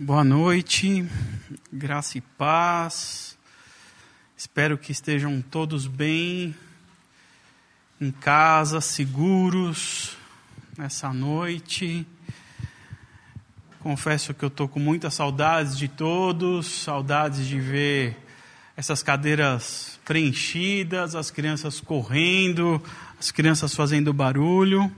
Boa 0.00 0.22
noite, 0.22 1.04
graça 1.72 2.18
e 2.18 2.20
paz. 2.20 3.36
Espero 4.36 4.78
que 4.78 4.92
estejam 4.92 5.42
todos 5.42 5.88
bem, 5.88 6.54
em 8.00 8.12
casa, 8.12 8.80
seguros, 8.80 10.16
nessa 10.76 11.12
noite. 11.12 12.06
Confesso 13.80 14.32
que 14.32 14.44
eu 14.44 14.46
estou 14.46 14.68
com 14.68 14.78
muitas 14.78 15.14
saudades 15.14 15.76
de 15.76 15.88
todos, 15.88 16.68
saudades 16.68 17.44
de 17.44 17.58
ver 17.58 18.16
essas 18.76 19.02
cadeiras 19.02 19.98
preenchidas, 20.04 21.16
as 21.16 21.32
crianças 21.32 21.80
correndo, 21.80 22.80
as 23.18 23.32
crianças 23.32 23.74
fazendo 23.74 24.12
barulho. 24.12 24.94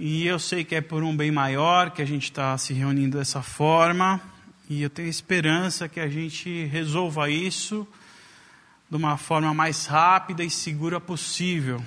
E 0.00 0.28
eu 0.28 0.38
sei 0.38 0.62
que 0.62 0.76
é 0.76 0.80
por 0.80 1.02
um 1.02 1.16
bem 1.16 1.32
maior 1.32 1.90
que 1.90 2.00
a 2.00 2.04
gente 2.04 2.22
está 2.22 2.56
se 2.56 2.72
reunindo 2.72 3.18
dessa 3.18 3.42
forma. 3.42 4.20
E 4.70 4.80
eu 4.80 4.88
tenho 4.88 5.08
esperança 5.08 5.88
que 5.88 5.98
a 5.98 6.08
gente 6.08 6.66
resolva 6.66 7.28
isso 7.28 7.84
de 8.88 8.96
uma 8.96 9.16
forma 9.16 9.52
mais 9.52 9.86
rápida 9.86 10.44
e 10.44 10.50
segura 10.50 11.00
possível. 11.00 11.84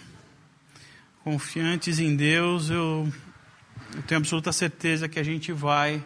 Confiantes 1.23 1.99
em 1.99 2.13
Deus, 2.13 2.69
eu, 2.69 3.09
eu 3.95 4.01
tenho 4.01 4.19
absoluta 4.19 4.51
certeza 4.51 5.07
que 5.07 5.17
a 5.17 5.23
gente 5.23 5.53
vai 5.53 6.03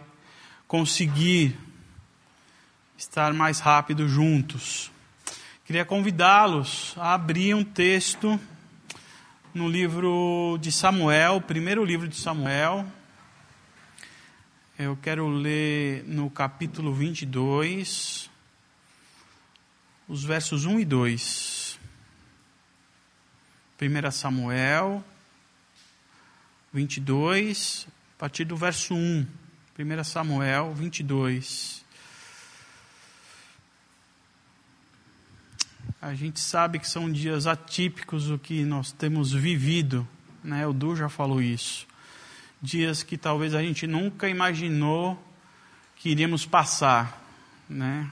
conseguir 0.67 1.57
estar 2.95 3.33
mais 3.33 3.59
rápido 3.59 4.07
juntos. 4.07 4.91
Queria 5.65 5.83
convidá-los 5.83 6.93
a 6.97 7.15
abrir 7.15 7.55
um 7.55 7.63
texto 7.63 8.39
no 9.55 9.69
livro 9.69 10.57
de 10.59 10.69
Samuel, 10.69 11.39
primeiro 11.39 11.85
livro 11.85 12.09
de 12.09 12.17
Samuel. 12.17 12.85
Eu 14.77 14.97
quero 14.97 15.29
ler 15.29 16.03
no 16.03 16.29
capítulo 16.29 16.93
22, 16.93 18.29
os 20.09 20.25
versos 20.25 20.65
1 20.65 20.81
e 20.81 20.83
2. 20.83 21.79
1 23.81 24.11
Samuel 24.11 25.01
22, 26.73 27.87
a 28.17 28.19
partir 28.19 28.43
do 28.43 28.57
verso 28.57 28.93
1. 28.93 29.25
1 29.79 30.03
Samuel 30.03 30.73
22. 30.73 31.84
A 36.01 36.13
gente 36.13 36.39
sabe 36.39 36.79
que 36.79 36.87
são 36.87 37.11
dias 37.11 37.47
atípicos 37.47 38.29
o 38.29 38.37
que 38.37 38.63
nós 38.63 38.91
temos 38.91 39.31
vivido, 39.31 40.07
né? 40.43 40.65
O 40.67 40.73
Du 40.73 40.95
já 40.95 41.09
falou 41.09 41.41
isso. 41.41 41.87
Dias 42.61 43.03
que 43.03 43.17
talvez 43.17 43.53
a 43.55 43.61
gente 43.61 43.87
nunca 43.87 44.29
imaginou 44.29 45.21
que 45.95 46.09
iríamos 46.09 46.45
passar, 46.45 47.21
né? 47.69 48.09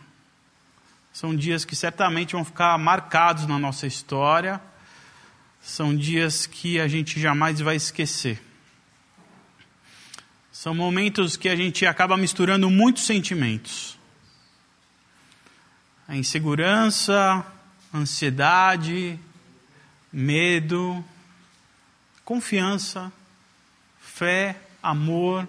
São 1.14 1.36
dias 1.36 1.64
que 1.64 1.76
certamente 1.76 2.34
vão 2.34 2.44
ficar 2.44 2.78
marcados 2.80 3.46
na 3.46 3.60
nossa 3.60 3.86
história. 3.86 4.60
São 5.62 5.96
dias 5.96 6.48
que 6.48 6.80
a 6.80 6.88
gente 6.88 7.20
jamais 7.20 7.60
vai 7.60 7.76
esquecer. 7.76 8.42
São 10.52 10.74
momentos 10.74 11.38
que 11.38 11.50
a 11.50 11.56
gente 11.56 11.86
acaba 11.86 12.18
misturando 12.18 12.70
muitos 12.70 13.06
sentimentos. 13.06 13.98
A 16.08 16.16
insegurança, 16.16 17.46
ansiedade, 17.94 19.19
medo, 20.11 21.03
confiança, 22.25 23.11
fé, 23.99 24.55
amor, 24.81 25.47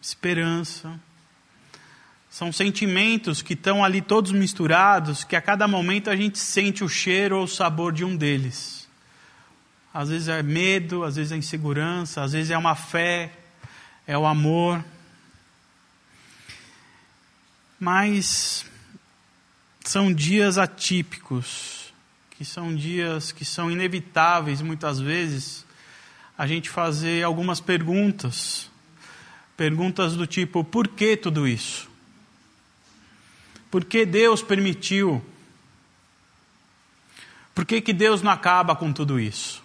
esperança. 0.00 0.98
São 2.30 2.52
sentimentos 2.52 3.42
que 3.42 3.52
estão 3.52 3.84
ali 3.84 4.00
todos 4.00 4.32
misturados, 4.32 5.22
que 5.22 5.36
a 5.36 5.40
cada 5.40 5.68
momento 5.68 6.10
a 6.10 6.16
gente 6.16 6.38
sente 6.38 6.82
o 6.82 6.88
cheiro 6.88 7.38
ou 7.38 7.44
o 7.44 7.48
sabor 7.48 7.92
de 7.92 8.04
um 8.04 8.16
deles. 8.16 8.88
Às 9.92 10.08
vezes 10.08 10.26
é 10.26 10.42
medo, 10.42 11.04
às 11.04 11.14
vezes 11.14 11.30
é 11.30 11.36
insegurança, 11.36 12.22
às 12.22 12.32
vezes 12.32 12.50
é 12.50 12.58
uma 12.58 12.74
fé, 12.74 13.30
é 14.06 14.18
o 14.18 14.26
amor. 14.26 14.84
Mas 17.78 18.66
são 19.84 20.12
dias 20.12 20.58
atípicos, 20.58 21.92
que 22.30 22.44
são 22.44 22.74
dias 22.74 23.32
que 23.32 23.44
são 23.44 23.70
inevitáveis 23.70 24.60
muitas 24.60 24.98
vezes 24.98 25.64
a 26.36 26.46
gente 26.46 26.68
fazer 26.68 27.22
algumas 27.22 27.60
perguntas. 27.60 28.70
Perguntas 29.56 30.16
do 30.16 30.26
tipo: 30.26 30.64
por 30.64 30.88
que 30.88 31.16
tudo 31.16 31.46
isso? 31.46 31.88
Por 33.70 33.84
que 33.84 34.04
Deus 34.06 34.42
permitiu? 34.42 35.24
Por 37.54 37.64
que, 37.64 37.80
que 37.80 37.92
Deus 37.92 38.20
não 38.22 38.30
acaba 38.30 38.76
com 38.76 38.92
tudo 38.92 39.18
isso? 39.18 39.62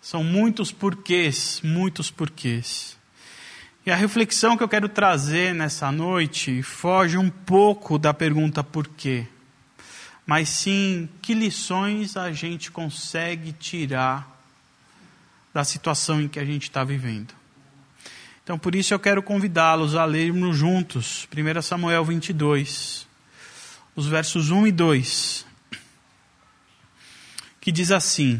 São 0.00 0.24
muitos 0.24 0.72
porquês, 0.72 1.60
muitos 1.62 2.10
porquês. 2.10 2.97
E 3.88 3.90
a 3.90 3.96
reflexão 3.96 4.54
que 4.54 4.62
eu 4.62 4.68
quero 4.68 4.86
trazer 4.86 5.54
nessa 5.54 5.90
noite 5.90 6.62
foge 6.62 7.16
um 7.16 7.30
pouco 7.30 7.98
da 7.98 8.12
pergunta 8.12 8.62
por 8.62 8.86
quê, 8.86 9.26
mas 10.26 10.50
sim 10.50 11.08
que 11.22 11.32
lições 11.32 12.14
a 12.14 12.30
gente 12.30 12.70
consegue 12.70 13.50
tirar 13.50 14.42
da 15.54 15.64
situação 15.64 16.20
em 16.20 16.28
que 16.28 16.38
a 16.38 16.44
gente 16.44 16.64
está 16.64 16.84
vivendo. 16.84 17.32
Então, 18.44 18.58
por 18.58 18.74
isso 18.74 18.92
eu 18.92 18.98
quero 18.98 19.22
convidá-los 19.22 19.94
a 19.94 20.04
lermos 20.04 20.54
juntos 20.54 21.26
1 21.34 21.62
Samuel 21.62 22.04
22, 22.04 23.08
os 23.96 24.06
versos 24.06 24.50
1 24.50 24.66
e 24.66 24.72
2, 24.72 25.46
que 27.58 27.72
diz 27.72 27.90
assim: 27.90 28.38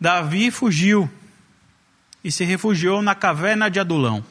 Davi 0.00 0.52
fugiu 0.52 1.10
e 2.24 2.30
se 2.30 2.44
refugiou 2.44 3.02
na 3.02 3.14
caverna 3.14 3.70
de 3.70 3.80
Adulão. 3.80 4.24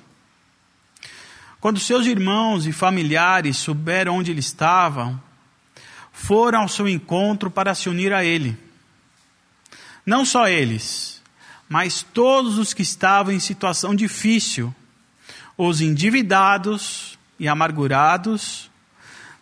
Quando 1.59 1.79
seus 1.79 2.07
irmãos 2.07 2.65
e 2.65 2.71
familiares 2.71 3.57
souberam 3.57 4.17
onde 4.17 4.31
ele 4.31 4.39
estava, 4.39 5.21
foram 6.11 6.61
ao 6.61 6.67
seu 6.67 6.87
encontro 6.87 7.51
para 7.51 7.75
se 7.75 7.89
unir 7.89 8.13
a 8.13 8.23
ele. 8.23 8.57
Não 10.05 10.25
só 10.25 10.47
eles, 10.47 11.21
mas 11.69 12.01
todos 12.01 12.57
os 12.57 12.73
que 12.73 12.81
estavam 12.81 13.33
em 13.33 13.39
situação 13.39 13.93
difícil, 13.93 14.73
os 15.57 15.81
endividados 15.81 17.19
e 17.39 17.47
amargurados, 17.47 18.71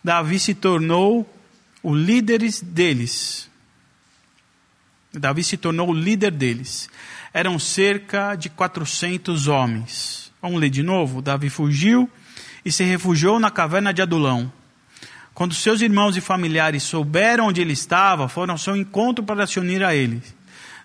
Davi 0.04 0.38
se 0.38 0.54
tornou 0.54 1.28
o 1.82 1.94
líder 1.94 2.40
deles. 2.62 3.48
Davi 5.12 5.42
se 5.42 5.56
tornou 5.56 5.88
o 5.88 5.94
líder 5.94 6.32
deles 6.32 6.90
eram 7.32 7.58
cerca 7.58 8.34
de 8.34 8.48
400 8.48 9.48
homens. 9.48 10.32
Vamos 10.42 10.60
ler 10.60 10.70
de 10.70 10.82
novo? 10.82 11.22
Davi 11.22 11.50
fugiu 11.50 12.10
e 12.64 12.72
se 12.72 12.84
refugiou 12.84 13.38
na 13.38 13.50
caverna 13.50 13.92
de 13.92 14.02
Adulão. 14.02 14.52
Quando 15.34 15.54
seus 15.54 15.80
irmãos 15.80 16.16
e 16.16 16.20
familiares 16.20 16.82
souberam 16.82 17.46
onde 17.46 17.60
ele 17.60 17.72
estava, 17.72 18.28
foram 18.28 18.52
ao 18.52 18.58
seu 18.58 18.76
encontro 18.76 19.24
para 19.24 19.46
se 19.46 19.58
unir 19.58 19.82
a 19.82 19.94
ele. 19.94 20.22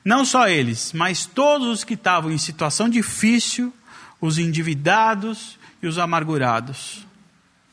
Não 0.04 0.24
só 0.24 0.48
eles, 0.48 0.94
mas 0.94 1.26
todos 1.26 1.68
os 1.68 1.84
que 1.84 1.96
estavam 1.96 2.32
em 2.32 2.38
situação 2.38 2.88
difícil, 2.88 3.74
os 4.22 4.38
endividados 4.38 5.58
e 5.82 5.88
os 5.88 5.98
amargurados. 5.98 7.06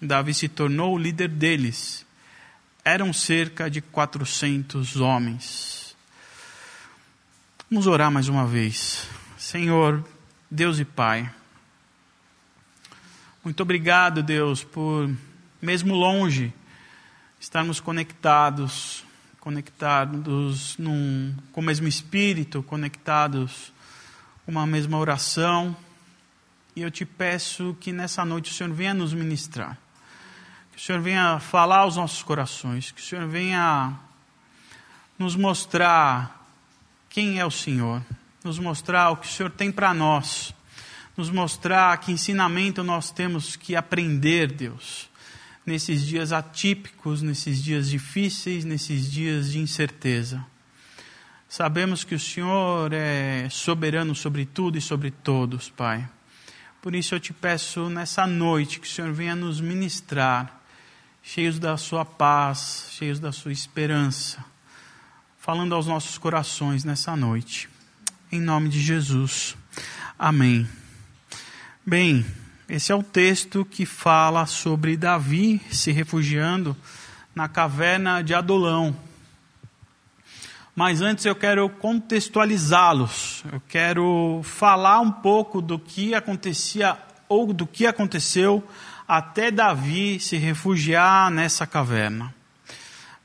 Davi 0.00 0.34
se 0.34 0.48
tornou 0.48 0.94
o 0.94 0.98
líder 0.98 1.28
deles. 1.28 2.04
Eram 2.84 3.12
cerca 3.12 3.70
de 3.70 3.80
400 3.80 4.96
homens. 4.96 5.81
Vamos 7.72 7.86
orar 7.86 8.10
mais 8.10 8.28
uma 8.28 8.46
vez. 8.46 9.08
Senhor, 9.38 10.04
Deus 10.50 10.78
e 10.78 10.84
Pai, 10.84 11.32
muito 13.42 13.62
obrigado, 13.62 14.22
Deus, 14.22 14.62
por, 14.62 15.10
mesmo 15.62 15.94
longe, 15.94 16.52
estarmos 17.40 17.80
conectados, 17.80 19.02
conectados 19.40 20.76
num, 20.76 21.34
com 21.50 21.62
o 21.62 21.64
mesmo 21.64 21.88
espírito, 21.88 22.62
conectados 22.62 23.72
com 24.44 24.52
uma 24.52 24.66
mesma 24.66 24.98
oração. 24.98 25.74
E 26.76 26.82
eu 26.82 26.90
te 26.90 27.06
peço 27.06 27.74
que 27.80 27.90
nessa 27.90 28.22
noite 28.22 28.50
o 28.50 28.54
Senhor 28.54 28.70
venha 28.74 28.92
nos 28.92 29.14
ministrar. 29.14 29.78
Que 30.72 30.76
o 30.76 30.80
Senhor 30.82 31.00
venha 31.00 31.40
falar 31.40 31.78
aos 31.78 31.96
nossos 31.96 32.22
corações. 32.22 32.90
Que 32.90 33.00
o 33.00 33.04
Senhor 33.04 33.26
venha 33.26 33.98
nos 35.18 35.34
mostrar 35.34 36.41
quem 37.12 37.38
é 37.38 37.44
o 37.44 37.50
Senhor, 37.50 38.02
nos 38.42 38.58
mostrar 38.58 39.10
o 39.10 39.18
que 39.18 39.26
o 39.26 39.30
Senhor 39.30 39.50
tem 39.50 39.70
para 39.70 39.92
nós, 39.92 40.54
nos 41.14 41.28
mostrar 41.28 41.94
que 41.98 42.10
ensinamento 42.10 42.82
nós 42.82 43.10
temos 43.10 43.54
que 43.54 43.76
aprender, 43.76 44.50
Deus, 44.50 45.10
nesses 45.66 46.06
dias 46.06 46.32
atípicos, 46.32 47.20
nesses 47.20 47.62
dias 47.62 47.90
difíceis, 47.90 48.64
nesses 48.64 49.12
dias 49.12 49.52
de 49.52 49.58
incerteza. 49.58 50.42
Sabemos 51.46 52.02
que 52.02 52.14
o 52.14 52.18
Senhor 52.18 52.94
é 52.94 53.46
soberano 53.50 54.14
sobre 54.14 54.46
tudo 54.46 54.78
e 54.78 54.80
sobre 54.80 55.10
todos, 55.10 55.68
Pai. 55.68 56.08
Por 56.80 56.94
isso 56.94 57.14
eu 57.14 57.20
te 57.20 57.34
peço 57.34 57.90
nessa 57.90 58.26
noite 58.26 58.80
que 58.80 58.86
o 58.86 58.90
Senhor 58.90 59.12
venha 59.12 59.36
nos 59.36 59.60
ministrar, 59.60 60.62
cheios 61.22 61.58
da 61.58 61.76
sua 61.76 62.06
paz, 62.06 62.88
cheios 62.92 63.20
da 63.20 63.30
sua 63.32 63.52
esperança, 63.52 64.42
falando 65.42 65.74
aos 65.74 65.88
nossos 65.88 66.16
corações 66.18 66.84
nessa 66.84 67.16
noite. 67.16 67.68
Em 68.30 68.40
nome 68.40 68.68
de 68.68 68.80
Jesus. 68.80 69.56
Amém. 70.16 70.68
Bem, 71.84 72.24
esse 72.68 72.92
é 72.92 72.94
o 72.94 73.02
texto 73.02 73.64
que 73.64 73.84
fala 73.84 74.46
sobre 74.46 74.96
Davi 74.96 75.60
se 75.68 75.90
refugiando 75.90 76.76
na 77.34 77.48
caverna 77.48 78.22
de 78.22 78.32
Adolão. 78.32 78.96
Mas 80.76 81.00
antes 81.00 81.24
eu 81.24 81.34
quero 81.34 81.68
contextualizá-los. 81.68 83.42
Eu 83.52 83.60
quero 83.68 84.42
falar 84.44 85.00
um 85.00 85.10
pouco 85.10 85.60
do 85.60 85.76
que 85.76 86.14
acontecia 86.14 86.96
ou 87.28 87.52
do 87.52 87.66
que 87.66 87.84
aconteceu 87.84 88.64
até 89.08 89.50
Davi 89.50 90.20
se 90.20 90.36
refugiar 90.36 91.32
nessa 91.32 91.66
caverna. 91.66 92.32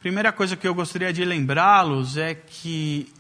Primeira 0.08 0.32
coisa 0.32 0.56
que 0.56 0.66
eu 0.66 0.74
gostaria 0.74 1.12
de 1.12 1.26
lembrá-los 1.26 2.16
é 2.16 2.34
que 2.34 3.12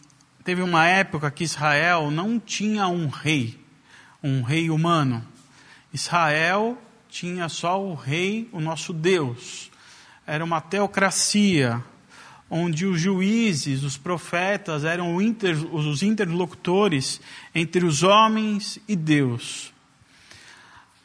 teve 0.42 0.62
uma 0.62 0.88
época 0.88 1.30
que 1.30 1.44
Israel 1.44 2.10
não 2.10 2.40
tinha 2.40 2.88
um 2.88 3.10
rei, 3.10 3.60
um 4.24 4.42
rei 4.42 4.70
humano. 4.70 5.22
Israel 5.94 6.78
tinha 7.10 7.50
só 7.50 7.84
o 7.84 7.94
rei, 7.94 8.48
o 8.54 8.62
nosso 8.62 8.94
Deus. 8.94 9.70
Era 10.26 10.46
uma 10.46 10.62
teocracia, 10.62 11.84
onde 12.50 12.86
os 12.86 13.02
juízes, 13.02 13.84
os 13.84 13.98
profetas 13.98 14.86
eram 14.86 15.18
os 15.18 16.02
interlocutores 16.02 17.20
entre 17.54 17.86
os 17.86 18.02
homens 18.02 18.80
e 18.88 18.96
Deus. 18.96 19.74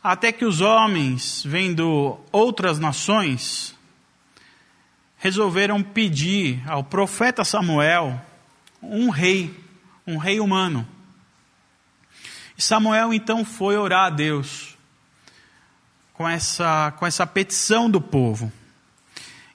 Até 0.01 0.31
que 0.31 0.45
os 0.45 0.61
homens, 0.61 1.43
vendo 1.45 2.21
outras 2.31 2.79
nações, 2.79 3.77
resolveram 5.23 5.81
pedir 5.85 6.61
ao 6.69 6.83
profeta 6.83 7.45
Samuel 7.45 8.21
um 8.83 9.09
rei, 9.09 9.57
um 10.05 10.17
rei 10.17 10.41
humano. 10.41 10.85
E 12.59 12.61
Samuel 12.61 13.15
então 13.15 13.45
foi 13.45 13.77
orar 13.77 14.07
a 14.07 14.11
Deus 14.11 14.77
com 16.13 16.29
essa, 16.29 16.93
com 16.99 17.07
essa 17.07 17.25
petição 17.25 17.89
do 17.89 18.01
povo. 18.01 18.53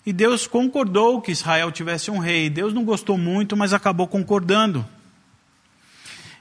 E 0.06 0.14
Deus 0.14 0.48
concordou 0.48 1.22
que 1.22 1.34
Israel 1.34 1.70
tivesse 1.70 2.10
um 2.10 2.18
rei. 2.18 2.50
Deus 2.50 2.74
não 2.74 2.86
gostou 2.86 3.18
muito, 3.18 3.58
mas 3.58 3.74
acabou 3.74 4.08
concordando. 4.08 4.86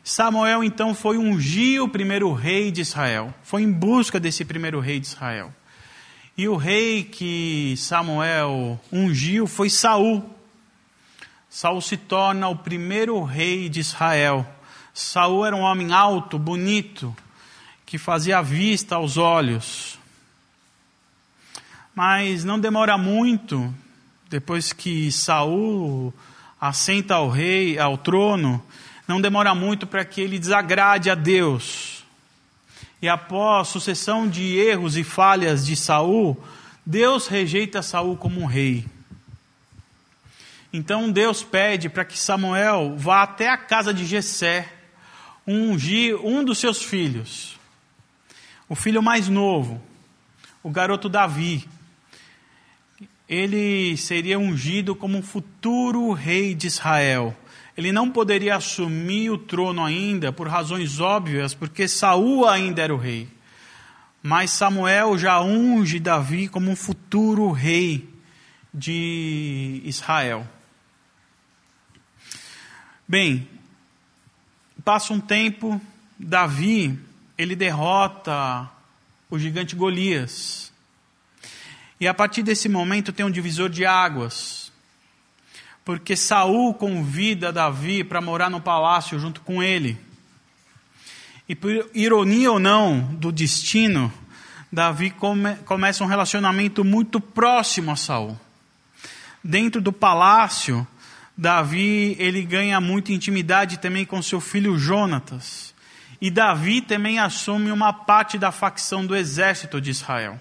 Samuel 0.05 0.63
então 0.63 0.95
foi 0.95 1.19
ungir 1.19 1.83
o 1.83 1.89
primeiro 1.89 2.33
rei 2.33 2.71
de 2.71 2.81
Israel. 2.81 3.35
Foi 3.43 3.63
em 3.63 3.73
busca 3.73 4.21
desse 4.21 4.45
primeiro 4.45 4.79
rei 4.79 5.01
de 5.01 5.09
Israel. 5.09 5.53
E 6.39 6.47
o 6.49 6.57
rei 6.57 7.03
que 7.03 7.75
Samuel 7.79 8.79
ungiu 8.93 9.47
foi 9.47 9.71
Saul. 9.71 10.23
Saul 11.49 11.81
se 11.81 11.97
torna 11.97 12.47
o 12.49 12.57
primeiro 12.57 13.23
rei 13.25 13.71
de 13.71 13.81
Israel. 13.81 14.47
Saul 14.93 15.47
era 15.47 15.57
um 15.57 15.63
homem 15.63 15.95
alto, 15.95 16.39
bonito, 16.39 17.17
que 17.87 17.97
fazia 17.97 18.43
vista 18.43 18.97
aos 18.97 19.17
olhos. 19.17 19.99
Mas 21.95 22.45
não 22.45 22.61
demora 22.61 22.99
muito, 22.99 23.75
depois 24.29 24.75
que 24.75 25.11
Saul 25.11 26.13
assenta 26.61 27.15
ao 27.15 27.31
rei, 27.31 27.79
ao 27.79 27.97
trono, 27.97 28.63
não 29.09 29.23
demora 29.23 29.55
muito 29.55 29.87
para 29.87 30.05
que 30.05 30.21
ele 30.21 30.39
desagrade 30.39 31.09
a 31.09 31.15
Deus. 31.15 31.96
E 33.07 33.09
após 33.09 33.69
sucessão 33.69 34.29
de 34.29 34.57
erros 34.57 34.97
e 34.97 35.05
falhas 35.05 35.65
de 35.65 35.77
Saul, 35.77 36.37
Deus 36.85 37.29
rejeita 37.29 37.81
Saul 37.81 38.17
como 38.17 38.41
um 38.41 38.47
rei. 38.47 38.85
Então 40.73 41.13
Deus 41.13 41.41
pede 41.41 41.89
para 41.89 42.05
que 42.05 42.19
Samuel 42.19 42.97
vá 42.97 43.23
até 43.23 43.49
a 43.49 43.57
casa 43.57 43.95
de 43.95 44.05
Jessé, 44.05 44.73
ungir 45.47 46.17
um 46.17 46.43
dos 46.43 46.59
seus 46.59 46.83
filhos, 46.83 47.57
o 48.69 48.75
filho 48.75 49.01
mais 49.01 49.29
novo, 49.29 49.81
o 50.61 50.69
garoto 50.69 51.09
Davi 51.09 51.65
ele 53.29 53.97
seria 53.97 54.37
ungido 54.37 54.97
como 54.97 55.17
um 55.17 55.23
futuro 55.23 56.11
rei 56.11 56.57
de 56.57 56.67
Israel. 56.67 57.37
Ele 57.77 57.93
não 57.93 58.11
poderia 58.11 58.57
assumir 58.57 59.31
o 59.31 59.37
trono 59.37 59.85
ainda 59.85 60.33
por 60.33 60.49
razões 60.49 60.99
óbvias, 60.99 61.53
porque 61.53 61.87
Saul 61.87 62.49
ainda 62.49 62.83
era 62.83 62.95
o 62.95 62.99
rei. 62.99 63.29
Mas 64.23 64.51
Samuel 64.51 65.19
já 65.19 65.41
unge 65.41 66.01
Davi 66.01 66.49
como 66.49 66.71
um 66.71 66.77
futuro 66.77 67.51
rei 67.53 68.09
de 68.73 69.83
Israel. 69.85 70.49
Bem, 73.07 73.49
passa 74.85 75.13
um 75.13 75.21
tempo, 75.21 75.81
Davi, 76.19 76.99
ele 77.37 77.55
derrota 77.55 78.69
o 79.31 79.39
gigante 79.39 79.77
Golias. 79.77 80.73
E 82.01 82.09
a 82.09 82.15
partir 82.15 82.43
desse 82.43 82.69
momento 82.69 83.13
tem 83.13 83.25
um 83.25 83.31
divisor 83.31 83.69
de 83.69 83.87
águas. 83.87 84.66
Porque 85.87 86.17
Saul 86.17 86.75
convida 86.75 87.53
Davi 87.53 88.03
para 88.03 88.21
morar 88.21 88.51
no 88.51 88.61
palácio 88.61 89.21
junto 89.21 89.41
com 89.43 89.63
ele. 89.63 89.97
E 91.49 91.55
por 91.55 91.89
ironia 91.95 92.51
ou 92.51 92.59
não 92.59 93.03
do 93.15 93.31
destino, 93.31 94.13
Davi 94.71 95.11
come, 95.11 95.55
começa 95.65 96.03
um 96.03 96.09
relacionamento 96.09 96.85
muito 96.85 97.21
próximo 97.21 97.93
a 97.93 97.97
Saul. 97.97 98.37
Dentro 99.45 99.81
do 99.81 99.93
palácio, 99.93 100.85
Davi 101.39 102.17
ele 102.19 102.43
ganha 102.43 102.81
muita 102.81 103.13
intimidade 103.13 103.79
também 103.79 104.05
com 104.05 104.21
seu 104.21 104.41
filho 104.41 104.77
Jonatas. 104.77 105.73
E 106.21 106.33
Davi 106.33 106.81
também 106.81 107.21
assume 107.21 107.71
uma 107.71 107.93
parte 107.93 108.37
da 108.37 108.51
facção 108.51 109.07
do 109.07 109.15
exército 109.15 109.81
de 109.81 109.93
Israel 109.93 110.41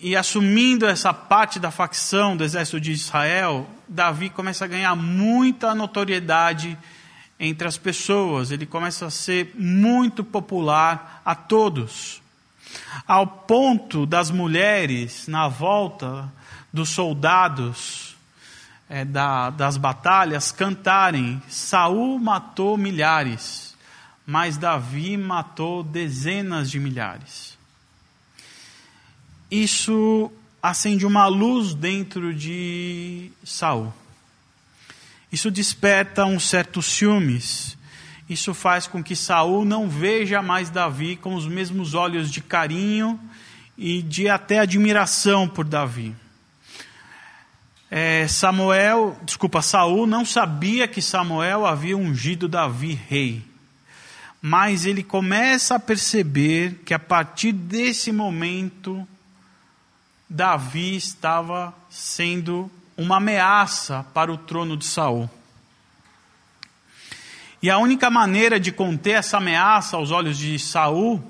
e 0.00 0.16
assumindo 0.16 0.86
essa 0.86 1.12
parte 1.12 1.60
da 1.60 1.70
facção 1.70 2.34
do 2.34 2.42
exército 2.42 2.80
de 2.80 2.90
Israel, 2.90 3.68
Davi 3.86 4.30
começa 4.30 4.64
a 4.64 4.68
ganhar 4.68 4.96
muita 4.96 5.74
notoriedade 5.74 6.76
entre 7.38 7.68
as 7.68 7.76
pessoas, 7.76 8.50
ele 8.50 8.64
começa 8.64 9.06
a 9.06 9.10
ser 9.10 9.52
muito 9.54 10.24
popular 10.24 11.20
a 11.24 11.34
todos, 11.34 12.22
ao 13.06 13.26
ponto 13.26 14.06
das 14.06 14.30
mulheres, 14.30 15.28
na 15.28 15.48
volta 15.48 16.32
dos 16.72 16.88
soldados 16.90 18.16
é, 18.88 19.04
da, 19.04 19.50
das 19.50 19.76
batalhas, 19.76 20.50
cantarem: 20.50 21.42
Saul 21.48 22.18
matou 22.18 22.76
milhares, 22.76 23.76
mas 24.26 24.56
Davi 24.56 25.16
matou 25.16 25.82
dezenas 25.82 26.70
de 26.70 26.78
milhares 26.78 27.59
isso 29.50 30.30
acende 30.62 31.04
uma 31.04 31.26
luz 31.26 31.74
dentro 31.74 32.34
de 32.34 33.30
Saul. 33.42 33.92
Isso 35.32 35.50
desperta 35.50 36.24
um 36.24 36.38
certo 36.38 36.82
ciúmes. 36.82 37.76
Isso 38.28 38.54
faz 38.54 38.86
com 38.86 39.02
que 39.02 39.16
Saul 39.16 39.64
não 39.64 39.88
veja 39.88 40.40
mais 40.40 40.70
Davi 40.70 41.16
com 41.16 41.34
os 41.34 41.46
mesmos 41.46 41.94
olhos 41.94 42.30
de 42.30 42.40
carinho 42.40 43.18
e 43.76 44.02
de 44.02 44.28
até 44.28 44.60
admiração 44.60 45.48
por 45.48 45.64
Davi. 45.64 46.14
É, 47.90 48.28
Samuel, 48.28 49.18
desculpa, 49.24 49.62
Saul 49.62 50.06
não 50.06 50.24
sabia 50.24 50.86
que 50.86 51.02
Samuel 51.02 51.66
havia 51.66 51.96
ungido 51.96 52.46
Davi 52.46 52.92
rei. 53.08 53.42
Mas 54.40 54.86
ele 54.86 55.02
começa 55.02 55.74
a 55.74 55.80
perceber 55.80 56.82
que 56.84 56.94
a 56.94 56.98
partir 56.98 57.52
desse 57.52 58.12
momento 58.12 59.06
Davi 60.32 60.94
estava 60.94 61.74
sendo 61.90 62.70
uma 62.96 63.16
ameaça 63.16 64.06
para 64.14 64.32
o 64.32 64.38
trono 64.38 64.76
de 64.76 64.84
Saul. 64.84 65.28
E 67.60 67.68
a 67.68 67.78
única 67.78 68.08
maneira 68.08 68.60
de 68.60 68.70
conter 68.70 69.16
essa 69.16 69.38
ameaça 69.38 69.96
aos 69.96 70.12
olhos 70.12 70.38
de 70.38 70.56
Saul 70.56 71.20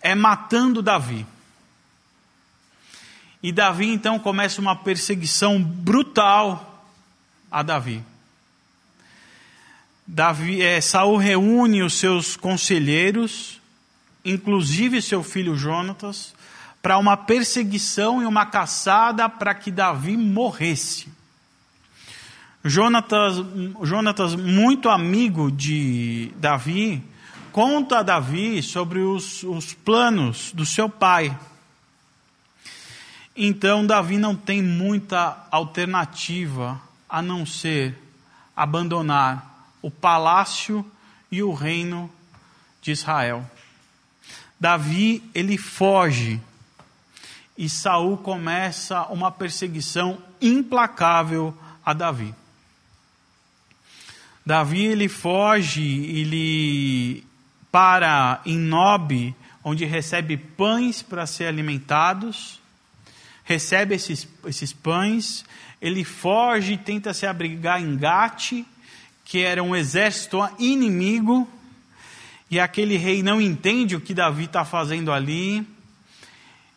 é 0.00 0.14
matando 0.14 0.80
Davi. 0.80 1.26
E 3.42 3.50
Davi 3.50 3.88
então 3.88 4.20
começa 4.20 4.60
uma 4.60 4.76
perseguição 4.76 5.60
brutal 5.60 6.86
a 7.50 7.60
Davi. 7.60 8.04
Davi 10.06 10.62
é, 10.62 10.80
Saul 10.80 11.16
reúne 11.16 11.82
os 11.82 11.94
seus 11.94 12.36
conselheiros, 12.36 13.60
inclusive 14.24 15.02
seu 15.02 15.24
filho 15.24 15.56
Jonatas, 15.56 16.34
para 16.82 16.98
uma 16.98 17.16
perseguição 17.16 18.20
e 18.20 18.26
uma 18.26 18.44
caçada 18.44 19.28
para 19.28 19.54
que 19.54 19.70
Davi 19.70 20.16
morresse. 20.16 21.08
Jonatas, 22.64 23.36
Jonatas, 23.82 24.34
muito 24.34 24.88
amigo 24.88 25.50
de 25.50 26.32
Davi, 26.36 27.02
conta 27.52 27.98
a 27.98 28.02
Davi 28.02 28.62
sobre 28.62 28.98
os, 28.98 29.44
os 29.44 29.72
planos 29.72 30.52
do 30.52 30.66
seu 30.66 30.88
pai. 30.88 31.36
Então, 33.36 33.86
Davi 33.86 34.18
não 34.18 34.34
tem 34.34 34.60
muita 34.60 35.46
alternativa 35.50 36.80
a 37.08 37.22
não 37.22 37.46
ser 37.46 37.96
abandonar 38.56 39.68
o 39.80 39.90
palácio 39.90 40.84
e 41.30 41.42
o 41.42 41.52
reino 41.52 42.10
de 42.80 42.90
Israel. 42.90 43.48
Davi, 44.60 45.22
ele 45.34 45.56
foge 45.56 46.40
e 47.62 47.68
Saul 47.68 48.16
começa 48.16 49.06
uma 49.06 49.30
perseguição 49.30 50.20
implacável 50.40 51.56
a 51.84 51.92
Davi. 51.92 52.34
Davi 54.44 54.84
ele 54.84 55.08
foge, 55.08 55.80
ele 55.80 57.24
para 57.70 58.40
em 58.44 58.58
Nob, 58.58 59.32
onde 59.62 59.84
recebe 59.84 60.36
pães 60.36 61.02
para 61.02 61.24
ser 61.24 61.44
alimentados, 61.44 62.60
recebe 63.44 63.94
esses, 63.94 64.26
esses 64.44 64.72
pães, 64.72 65.44
ele 65.80 66.02
foge 66.02 66.72
e 66.72 66.78
tenta 66.78 67.14
se 67.14 67.26
abrigar 67.26 67.80
em 67.80 67.96
Gate, 67.96 68.64
que 69.24 69.38
era 69.38 69.62
um 69.62 69.76
exército 69.76 70.36
inimigo, 70.58 71.48
e 72.50 72.58
aquele 72.58 72.96
rei 72.96 73.22
não 73.22 73.40
entende 73.40 73.94
o 73.94 74.00
que 74.00 74.12
Davi 74.12 74.46
está 74.46 74.64
fazendo 74.64 75.12
ali, 75.12 75.64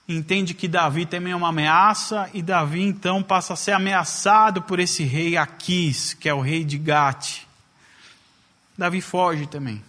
entende 0.07 0.53
que 0.53 0.67
Davi 0.67 1.05
também 1.05 1.33
é 1.33 1.35
uma 1.35 1.49
ameaça, 1.49 2.29
e 2.33 2.41
Davi 2.41 2.81
então 2.81 3.23
passa 3.23 3.53
a 3.53 3.57
ser 3.57 3.71
ameaçado 3.71 4.61
por 4.61 4.79
esse 4.79 5.03
rei 5.03 5.35
Aquis, 5.35 6.13
que 6.13 6.29
é 6.29 6.33
o 6.33 6.41
rei 6.41 6.63
de 6.63 6.77
Gate. 6.77 7.41
Davi 8.77 9.01
foge 9.01 9.47
também. 9.47 9.83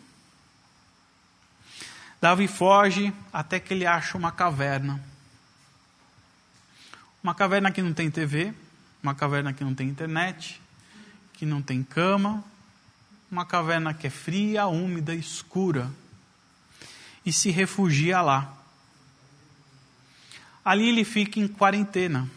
Davi 2.21 2.49
foge 2.49 3.13
até 3.33 3.61
que 3.61 3.75
ele 3.75 3.85
acha 3.85 4.17
uma 4.17 4.33
caverna. 4.33 5.03
Uma 7.23 7.35
caverna 7.35 7.71
que 7.71 7.83
não 7.83 7.93
tem 7.93 8.11
TV, 8.11 8.55
uma 9.03 9.15
caverna 9.15 9.53
que 9.53 9.65
não 9.65 9.75
tem 9.75 9.89
internet, 9.89 10.61
que 11.35 11.45
não 11.45 11.61
tem 11.61 11.83
cama, 11.83 12.43
uma 13.31 13.45
caverna 13.45 13.93
que 13.93 14.07
é 14.07 14.11
fria, 14.11 14.67
úmida, 14.67 15.15
escura. 15.15 15.91
E 17.25 17.33
se 17.33 17.51
refugia 17.51 18.23
lá. 18.23 18.56
Ali 20.67 20.89
ele 20.89 21.05
fica 21.05 21.39
em 21.39 21.47
quarentena. 21.47 22.29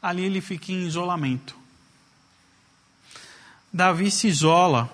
Ali 0.00 0.24
ele 0.24 0.40
fica 0.40 0.72
em 0.72 0.86
isolamento. 0.86 1.54
Davi 3.70 4.10
se 4.10 4.26
isola. 4.26 4.90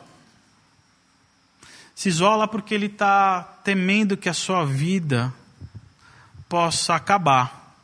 Se 1.95 2.09
isola 2.09 2.49
porque 2.49 2.75
ele 2.75 2.87
está 2.87 3.45
temendo 3.62 4.16
que 4.16 4.28
a 4.28 4.35
sua 4.35 4.64
vida 4.64 5.33
possa 6.49 6.97
acabar. 6.97 7.76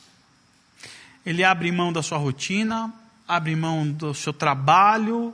Ele 1.25 1.41
abre 1.41 1.71
mão 1.71 1.93
da 1.93 2.03
sua 2.03 2.17
rotina, 2.17 2.93
abre 3.25 3.55
mão 3.55 3.89
do 3.89 4.13
seu 4.13 4.33
trabalho 4.33 5.33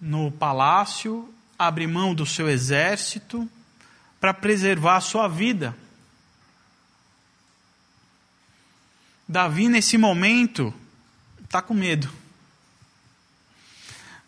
no 0.00 0.32
palácio, 0.32 1.28
abre 1.58 1.86
mão 1.86 2.14
do 2.14 2.24
seu 2.24 2.48
exército 2.48 3.46
para 4.18 4.32
preservar 4.32 4.96
a 4.96 5.00
sua 5.02 5.28
vida. 5.28 5.76
Davi, 9.28 9.68
nesse 9.68 9.96
momento, 9.96 10.72
está 11.44 11.62
com 11.62 11.74
medo. 11.74 12.08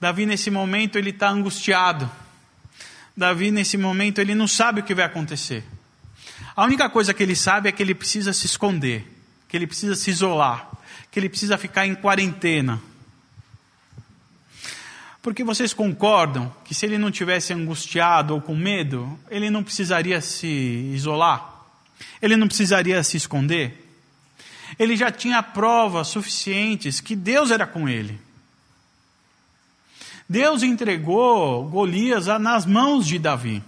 Davi, 0.01 0.27
nesse 0.27 0.51
momento, 0.51 0.99
ele 0.99 1.11
está 1.11 1.29
angustiado. 1.31 2.11
Davi, 3.17 3.51
nesse 3.51 3.77
momento, 3.77 4.21
ele 4.21 4.35
não 4.35 4.47
sabe 4.47 4.81
o 4.81 4.85
que 4.85 4.95
vai 4.95 5.05
acontecer. 5.05 5.65
A 6.57 6.65
única 6.65 6.89
coisa 6.89 7.15
que 7.15 7.23
ele 7.23 7.35
sabe 7.35 7.69
é 7.69 7.73
que 7.73 7.83
ele 7.83 7.95
precisa 7.95 8.33
se 8.33 8.47
esconder, 8.47 9.07
que 9.49 9.57
ele 9.57 9.67
precisa 9.67 9.95
se 9.95 10.11
isolar, 10.11 10.71
que 11.11 11.19
ele 11.19 11.29
precisa 11.29 11.59
ficar 11.59 11.87
em 11.87 11.95
quarentena. 11.95 12.81
Porque 15.23 15.43
vocês 15.43 15.73
concordam 15.73 16.55
que 16.65 16.75
se 16.75 16.85
ele 16.85 16.99
não 16.99 17.11
tivesse 17.11 17.53
angustiado 17.53 18.35
ou 18.35 18.43
com 18.43 18.55
medo, 18.55 19.19
ele 19.31 19.49
não 19.49 19.65
precisaria 19.65 20.21
se 20.21 20.47
isolar? 20.47 21.65
Ele 22.21 22.37
não 22.37 22.47
precisaria 22.47 23.03
se 23.03 23.17
esconder? 23.17 23.84
Ele 24.79 24.97
já 24.97 25.11
tinha 25.11 25.43
provas 25.43 26.09
suficientes 26.09 27.01
que 27.01 27.15
Deus 27.15 27.51
era 27.51 27.67
com 27.67 27.89
ele. 27.89 28.21
Deus 30.29 30.63
entregou 30.63 31.69
Golias 31.69 32.27
nas 32.27 32.65
mãos 32.65 33.07
de 33.07 33.19
Davi. 33.19 33.63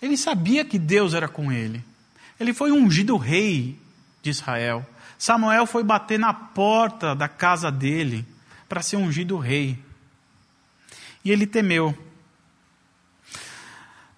Ele 0.00 0.16
sabia 0.16 0.64
que 0.64 0.78
Deus 0.78 1.14
era 1.14 1.28
com 1.28 1.52
ele. 1.52 1.82
Ele 2.38 2.52
foi 2.52 2.72
ungido 2.72 3.16
rei 3.16 3.78
de 4.20 4.30
Israel. 4.30 4.84
Samuel 5.16 5.64
foi 5.64 5.84
bater 5.84 6.18
na 6.18 6.34
porta 6.34 7.14
da 7.14 7.28
casa 7.28 7.70
dele 7.70 8.26
para 8.68 8.82
ser 8.82 8.96
ungido 8.96 9.38
rei. 9.38 9.78
E 11.24 11.30
ele 11.30 11.46
temeu. 11.46 11.96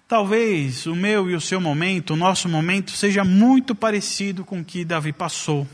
Talvez 0.07 0.85
o 0.85 0.95
meu 0.95 1.29
e 1.29 1.35
o 1.35 1.41
seu 1.41 1.59
momento, 1.59 2.13
o 2.13 2.17
nosso 2.17 2.47
momento, 2.47 2.91
seja 2.91 3.23
muito 3.23 3.73
parecido 3.73 4.45
com 4.45 4.59
o 4.59 4.65
que 4.65 4.85
Davi 4.85 5.11
passou. 5.11 5.67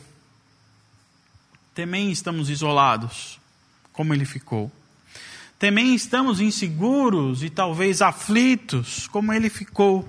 Também 1.75 2.09
estamos 2.11 2.49
isolados 2.49 3.39
como 3.91 4.13
ele 4.13 4.23
ficou. 4.23 4.71
Também 5.59 5.93
estamos 5.93 6.39
inseguros 6.39 7.43
e 7.43 7.49
talvez 7.49 8.01
aflitos, 8.01 9.05
como 9.07 9.33
ele 9.33 9.49
ficou. 9.49 10.07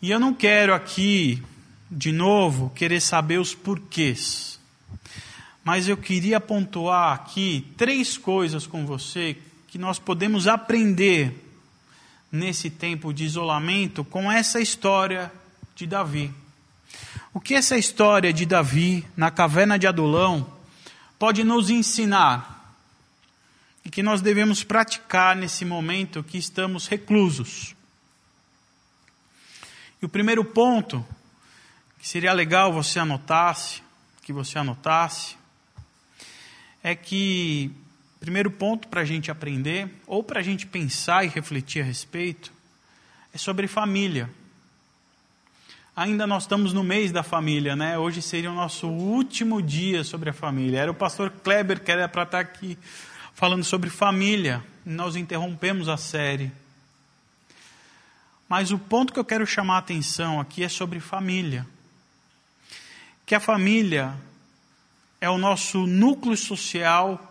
E 0.00 0.10
eu 0.10 0.20
não 0.20 0.32
quero 0.32 0.72
aqui, 0.72 1.42
de 1.90 2.12
novo, 2.12 2.70
querer 2.70 3.00
saber 3.00 3.38
os 3.38 3.52
porquês. 3.52 4.60
Mas 5.64 5.88
eu 5.88 5.96
queria 5.96 6.40
pontuar 6.40 7.12
aqui 7.12 7.66
três 7.76 8.16
coisas 8.16 8.66
com 8.66 8.86
você 8.86 9.36
que 9.70 9.78
nós 9.78 10.00
podemos 10.00 10.48
aprender 10.48 11.46
nesse 12.30 12.68
tempo 12.68 13.14
de 13.14 13.24
isolamento 13.24 14.04
com 14.04 14.30
essa 14.30 14.60
história 14.60 15.32
de 15.76 15.86
Davi. 15.86 16.34
O 17.32 17.40
que 17.40 17.54
essa 17.54 17.78
história 17.78 18.32
de 18.32 18.44
Davi 18.44 19.06
na 19.16 19.30
caverna 19.30 19.78
de 19.78 19.86
Adulão 19.86 20.58
pode 21.20 21.44
nos 21.44 21.70
ensinar 21.70 22.74
e 23.84 23.90
que 23.90 24.02
nós 24.02 24.20
devemos 24.20 24.64
praticar 24.64 25.36
nesse 25.36 25.64
momento 25.64 26.24
que 26.24 26.36
estamos 26.36 26.88
reclusos. 26.88 27.76
E 30.02 30.04
o 30.04 30.08
primeiro 30.08 30.44
ponto, 30.44 31.06
que 32.00 32.08
seria 32.08 32.32
legal 32.32 32.72
você 32.72 32.98
anotasse, 32.98 33.82
que 34.22 34.32
você 34.32 34.58
anotasse, 34.58 35.36
é 36.82 36.96
que, 36.96 37.70
primeiro 38.20 38.50
ponto 38.50 38.86
para 38.86 39.00
a 39.00 39.04
gente 39.04 39.30
aprender, 39.30 39.88
ou 40.06 40.22
para 40.22 40.40
a 40.40 40.42
gente 40.42 40.66
pensar 40.66 41.24
e 41.24 41.28
refletir 41.28 41.80
a 41.80 41.84
respeito, 41.84 42.52
é 43.34 43.38
sobre 43.38 43.66
família. 43.66 44.28
Ainda 45.96 46.26
nós 46.26 46.44
estamos 46.44 46.72
no 46.72 46.84
mês 46.84 47.10
da 47.10 47.22
família, 47.22 47.74
né? 47.74 47.98
Hoje 47.98 48.22
seria 48.22 48.50
o 48.50 48.54
nosso 48.54 48.88
último 48.88 49.60
dia 49.60 50.04
sobre 50.04 50.30
a 50.30 50.32
família. 50.32 50.80
Era 50.80 50.90
o 50.90 50.94
pastor 50.94 51.30
Kleber 51.30 51.82
que 51.82 51.90
era 51.90 52.08
para 52.08 52.22
estar 52.22 52.40
aqui 52.40 52.78
falando 53.34 53.64
sobre 53.64 53.90
família. 53.90 54.62
Nós 54.84 55.16
interrompemos 55.16 55.88
a 55.88 55.96
série. 55.96 56.52
Mas 58.48 58.70
o 58.70 58.78
ponto 58.78 59.12
que 59.12 59.18
eu 59.18 59.24
quero 59.24 59.46
chamar 59.46 59.76
a 59.76 59.78
atenção 59.78 60.40
aqui 60.40 60.62
é 60.62 60.68
sobre 60.68 61.00
família. 61.00 61.66
Que 63.24 63.34
a 63.34 63.40
família 63.40 64.14
é 65.20 65.28
o 65.28 65.38
nosso 65.38 65.86
núcleo 65.86 66.36
social 66.36 67.29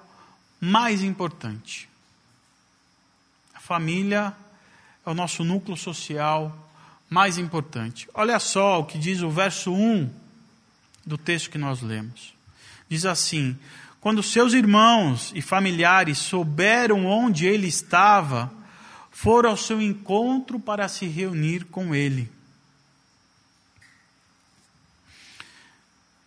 mais 0.60 1.04
importante. 1.04 1.90
A 3.54 3.60
família 3.60 4.36
é 5.06 5.10
o 5.10 5.14
nosso 5.14 5.44
núcleo 5.44 5.78
social 5.78 6.70
mais 7.10 7.38
importante. 7.38 8.08
Olha 8.14 8.40
só 8.40 8.80
o 8.80 8.86
que 8.86 8.98
diz 8.98 9.22
o 9.22 9.30
verso 9.30 9.74
1 9.74 10.10
do 11.06 11.18
texto 11.18 11.50
que 11.50 11.58
nós 11.58 11.82
lemos. 11.82 12.34
Diz 12.88 13.06
assim: 13.06 13.58
Quando 14.00 14.22
seus 14.22 14.54
irmãos 14.54 15.32
e 15.34 15.42
familiares 15.42 16.18
souberam 16.20 17.06
onde 17.06 17.46
ele 17.46 17.68
estava, 17.68 18.52
foram 19.10 19.50
ao 19.50 19.58
seu 19.58 19.82
encontro 19.82 20.60
para 20.60 20.88
se 20.88 21.06
reunir 21.08 21.66
com 21.66 21.96
ele. 21.96 22.32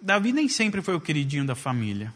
Davi 0.00 0.32
nem 0.32 0.48
sempre 0.48 0.82
foi 0.82 0.96
o 0.96 1.00
queridinho 1.00 1.46
da 1.46 1.54
família. 1.54 2.12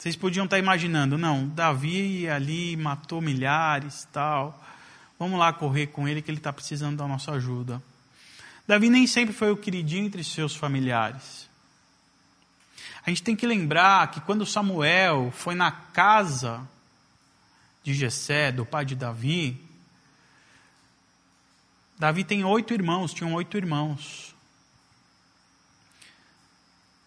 Vocês 0.00 0.16
podiam 0.16 0.46
estar 0.46 0.58
imaginando, 0.58 1.18
não, 1.18 1.46
Davi 1.46 2.26
ali 2.26 2.74
matou 2.74 3.20
milhares, 3.20 4.08
tal. 4.10 4.58
Vamos 5.18 5.38
lá 5.38 5.52
correr 5.52 5.88
com 5.88 6.08
ele 6.08 6.22
que 6.22 6.30
ele 6.30 6.38
está 6.38 6.50
precisando 6.50 6.96
da 6.96 7.06
nossa 7.06 7.32
ajuda. 7.32 7.82
Davi 8.66 8.88
nem 8.88 9.06
sempre 9.06 9.34
foi 9.34 9.50
o 9.50 9.58
queridinho 9.58 10.06
entre 10.06 10.24
seus 10.24 10.56
familiares. 10.56 11.50
A 13.04 13.10
gente 13.10 13.22
tem 13.22 13.36
que 13.36 13.46
lembrar 13.46 14.10
que 14.10 14.22
quando 14.22 14.46
Samuel 14.46 15.30
foi 15.36 15.54
na 15.54 15.70
casa 15.70 16.66
de 17.84 17.92
Jessé, 17.92 18.50
do 18.50 18.64
pai 18.64 18.86
de 18.86 18.94
Davi, 18.94 19.60
Davi 21.98 22.24
tem 22.24 22.42
oito 22.42 22.72
irmãos, 22.72 23.12
tinham 23.12 23.34
oito 23.34 23.54
irmãos. 23.54 24.34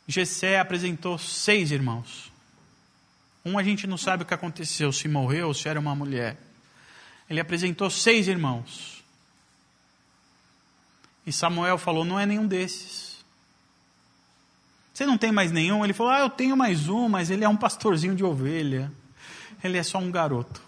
Jessé 0.07 0.59
apresentou 0.59 1.17
seis 1.17 1.71
irmãos. 1.71 2.31
Um 3.45 3.57
a 3.57 3.63
gente 3.63 3.85
não 3.85 3.97
sabe 3.97 4.23
o 4.23 4.25
que 4.25 4.33
aconteceu, 4.33 4.91
se 4.93 5.07
morreu 5.07 5.53
se 5.53 5.67
era 5.67 5.79
uma 5.79 5.93
mulher. 5.93 6.37
Ele 7.29 7.39
apresentou 7.39 7.89
seis 7.89 8.27
irmãos. 8.27 9.03
E 11.25 11.31
Samuel 11.31 11.77
falou: 11.77 12.05
não 12.05 12.19
é 12.19 12.25
nenhum 12.25 12.47
desses. 12.47 13.23
Você 14.93 15.05
não 15.05 15.17
tem 15.17 15.31
mais 15.31 15.51
nenhum? 15.51 15.83
Ele 15.83 15.93
falou: 15.93 16.13
ah, 16.13 16.19
eu 16.19 16.29
tenho 16.29 16.55
mais 16.55 16.87
um, 16.87 17.09
mas 17.09 17.29
ele 17.29 17.43
é 17.43 17.49
um 17.49 17.57
pastorzinho 17.57 18.15
de 18.15 18.23
ovelha. 18.23 18.91
Ele 19.63 19.77
é 19.77 19.83
só 19.83 19.97
um 19.97 20.11
garoto. 20.11 20.61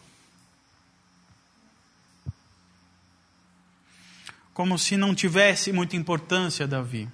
Como 4.53 4.79
se 4.79 4.95
não 4.95 5.13
tivesse 5.13 5.71
muita 5.73 5.97
importância 5.97 6.65
Davi. 6.65 7.09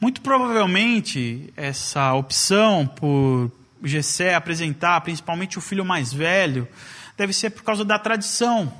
Muito 0.00 0.20
provavelmente 0.20 1.52
essa 1.56 2.14
opção 2.14 2.86
por 2.86 3.50
Gessé 3.82 4.34
apresentar, 4.34 5.00
principalmente 5.00 5.58
o 5.58 5.60
filho 5.60 5.84
mais 5.84 6.12
velho, 6.12 6.68
deve 7.16 7.32
ser 7.32 7.50
por 7.50 7.62
causa 7.62 7.84
da 7.84 7.98
tradição, 7.98 8.72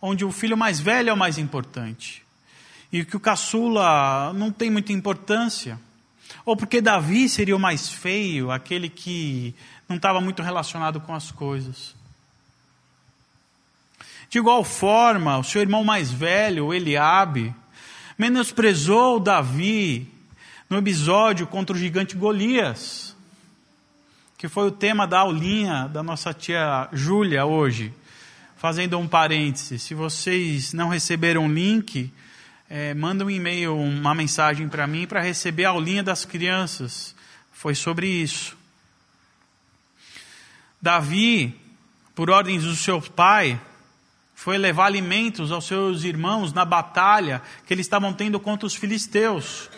onde 0.00 0.24
o 0.24 0.32
filho 0.32 0.56
mais 0.56 0.80
velho 0.80 1.10
é 1.10 1.12
o 1.12 1.16
mais 1.16 1.38
importante. 1.38 2.22
E 2.92 3.04
que 3.04 3.16
o 3.16 3.20
caçula 3.20 4.32
não 4.34 4.50
tem 4.50 4.70
muita 4.70 4.92
importância. 4.92 5.78
Ou 6.44 6.56
porque 6.56 6.80
Davi 6.80 7.28
seria 7.28 7.56
o 7.56 7.60
mais 7.60 7.88
feio, 7.88 8.50
aquele 8.50 8.88
que 8.88 9.54
não 9.88 9.96
estava 9.96 10.20
muito 10.20 10.42
relacionado 10.42 11.00
com 11.00 11.14
as 11.14 11.30
coisas. 11.30 11.94
De 14.28 14.38
igual 14.38 14.64
forma, 14.64 15.38
o 15.38 15.44
seu 15.44 15.60
irmão 15.60 15.84
mais 15.84 16.10
velho, 16.10 16.72
Eliabe, 16.72 17.54
menosprezou 18.18 19.20
Davi 19.20 20.08
no 20.68 20.78
episódio 20.78 21.46
contra 21.46 21.76
o 21.76 21.78
gigante 21.78 22.16
Golias 22.16 23.15
que 24.36 24.48
foi 24.48 24.66
o 24.66 24.70
tema 24.70 25.06
da 25.06 25.20
aulinha 25.20 25.88
da 25.88 26.02
nossa 26.02 26.34
tia 26.34 26.88
Júlia 26.92 27.46
hoje. 27.46 27.92
Fazendo 28.56 28.98
um 28.98 29.08
parêntese, 29.08 29.78
se 29.78 29.94
vocês 29.94 30.72
não 30.72 30.88
receberam 30.88 31.46
o 31.46 31.52
link, 31.52 32.12
é, 32.68 32.94
manda 32.94 33.24
um 33.24 33.30
e-mail, 33.30 33.76
uma 33.76 34.14
mensagem 34.14 34.68
para 34.68 34.86
mim 34.86 35.06
para 35.06 35.20
receber 35.20 35.64
a 35.64 35.70
aulinha 35.70 36.02
das 36.02 36.24
crianças. 36.24 37.14
Foi 37.52 37.74
sobre 37.74 38.06
isso. 38.08 38.56
Davi, 40.80 41.54
por 42.14 42.30
ordens 42.30 42.64
do 42.64 42.74
seu 42.74 43.00
pai, 43.00 43.60
foi 44.34 44.58
levar 44.58 44.86
alimentos 44.86 45.50
aos 45.50 45.66
seus 45.66 46.04
irmãos 46.04 46.52
na 46.52 46.64
batalha 46.64 47.42
que 47.66 47.72
eles 47.72 47.86
estavam 47.86 48.12
tendo 48.12 48.38
contra 48.38 48.66
os 48.66 48.74
filisteus. 48.74 49.70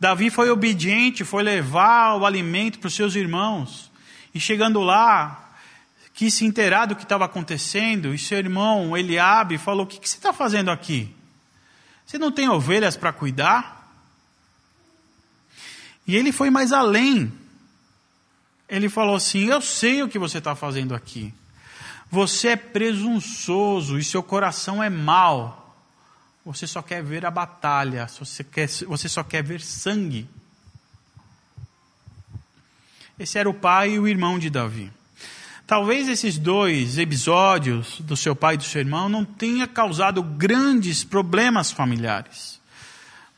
Davi 0.00 0.30
foi 0.30 0.48
obediente, 0.48 1.24
foi 1.26 1.42
levar 1.42 2.16
o 2.16 2.24
alimento 2.24 2.78
para 2.78 2.88
os 2.88 2.94
seus 2.94 3.14
irmãos. 3.14 3.90
E 4.34 4.40
chegando 4.40 4.80
lá, 4.80 5.50
quis 6.14 6.32
se 6.32 6.46
inteirar 6.46 6.86
do 6.86 6.96
que 6.96 7.02
estava 7.02 7.26
acontecendo. 7.26 8.14
E 8.14 8.18
seu 8.18 8.38
irmão 8.38 8.96
Eliabe 8.96 9.58
falou: 9.58 9.84
O 9.84 9.86
que, 9.86 10.00
que 10.00 10.08
você 10.08 10.16
está 10.16 10.32
fazendo 10.32 10.70
aqui? 10.70 11.14
Você 12.06 12.16
não 12.16 12.32
tem 12.32 12.48
ovelhas 12.48 12.96
para 12.96 13.12
cuidar? 13.12 13.78
E 16.06 16.16
ele 16.16 16.32
foi 16.32 16.48
mais 16.48 16.72
além. 16.72 17.30
Ele 18.66 18.88
falou 18.88 19.16
assim: 19.16 19.50
Eu 19.50 19.60
sei 19.60 20.02
o 20.02 20.08
que 20.08 20.18
você 20.18 20.38
está 20.38 20.56
fazendo 20.56 20.94
aqui. 20.94 21.34
Você 22.10 22.48
é 22.48 22.56
presunçoso 22.56 23.98
e 23.98 24.02
seu 24.02 24.22
coração 24.22 24.82
é 24.82 24.88
mau. 24.88 25.59
Você 26.44 26.66
só 26.66 26.80
quer 26.80 27.02
ver 27.02 27.26
a 27.26 27.30
batalha, 27.30 28.06
você, 28.06 28.42
quer, 28.42 28.68
você 28.86 29.08
só 29.08 29.22
quer 29.22 29.42
ver 29.42 29.60
sangue. 29.60 30.28
Esse 33.18 33.38
era 33.38 33.50
o 33.50 33.54
pai 33.54 33.92
e 33.92 33.98
o 33.98 34.08
irmão 34.08 34.38
de 34.38 34.48
Davi. 34.48 34.90
Talvez 35.66 36.08
esses 36.08 36.38
dois 36.38 36.98
episódios 36.98 38.00
do 38.00 38.16
seu 38.16 38.34
pai 38.34 38.54
e 38.54 38.58
do 38.58 38.64
seu 38.64 38.80
irmão 38.80 39.08
não 39.08 39.24
tenha 39.24 39.68
causado 39.68 40.22
grandes 40.22 41.04
problemas 41.04 41.70
familiares. 41.70 42.58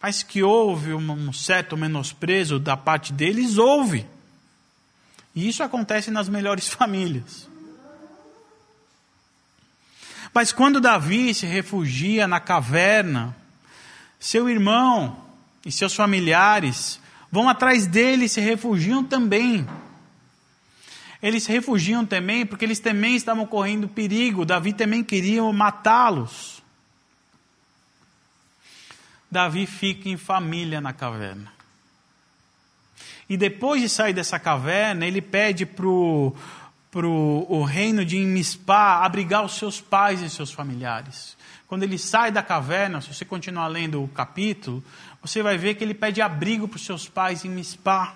Mas 0.00 0.22
que 0.22 0.42
houve 0.42 0.94
um 0.94 1.32
certo 1.32 1.76
menosprezo 1.76 2.58
da 2.58 2.76
parte 2.76 3.12
deles, 3.12 3.58
houve. 3.58 4.06
E 5.34 5.48
isso 5.48 5.62
acontece 5.62 6.10
nas 6.10 6.28
melhores 6.28 6.68
famílias. 6.72 7.51
Mas 10.34 10.52
quando 10.52 10.80
Davi 10.80 11.34
se 11.34 11.46
refugia 11.46 12.26
na 12.26 12.40
caverna, 12.40 13.36
seu 14.18 14.48
irmão 14.48 15.16
e 15.64 15.70
seus 15.70 15.94
familiares 15.94 16.98
vão 17.30 17.48
atrás 17.48 17.86
dele 17.86 18.24
e 18.24 18.28
se 18.28 18.40
refugiam 18.40 19.04
também. 19.04 19.66
Eles 21.22 21.44
se 21.44 21.52
refugiam 21.52 22.04
também 22.04 22.44
porque 22.44 22.64
eles 22.64 22.80
também 22.80 23.14
estavam 23.14 23.46
correndo 23.46 23.88
perigo. 23.88 24.44
Davi 24.44 24.72
também 24.72 25.04
queria 25.04 25.42
matá-los. 25.52 26.62
Davi 29.30 29.66
fica 29.66 30.08
em 30.08 30.16
família 30.16 30.80
na 30.80 30.92
caverna. 30.92 31.52
E 33.28 33.36
depois 33.36 33.80
de 33.80 33.88
sair 33.88 34.12
dessa 34.12 34.38
caverna, 34.38 35.06
ele 35.06 35.22
pede 35.22 35.64
para 35.64 35.86
o 35.86 36.36
para 36.92 37.06
o 37.06 37.64
reino 37.64 38.04
de 38.04 38.18
Mispá 38.18 39.02
abrigar 39.02 39.42
os 39.42 39.54
seus 39.54 39.80
pais 39.80 40.20
e 40.20 40.28
seus 40.28 40.52
familiares. 40.52 41.38
Quando 41.66 41.84
ele 41.84 41.96
sai 41.96 42.30
da 42.30 42.42
caverna, 42.42 43.00
se 43.00 43.14
você 43.14 43.24
continuar 43.24 43.66
lendo 43.68 44.04
o 44.04 44.08
capítulo, 44.08 44.84
você 45.22 45.42
vai 45.42 45.56
ver 45.56 45.74
que 45.74 45.82
ele 45.82 45.94
pede 45.94 46.20
abrigo 46.20 46.68
para 46.68 46.76
os 46.76 46.84
seus 46.84 47.08
pais 47.08 47.46
em 47.46 47.48
Mispá. 47.48 48.14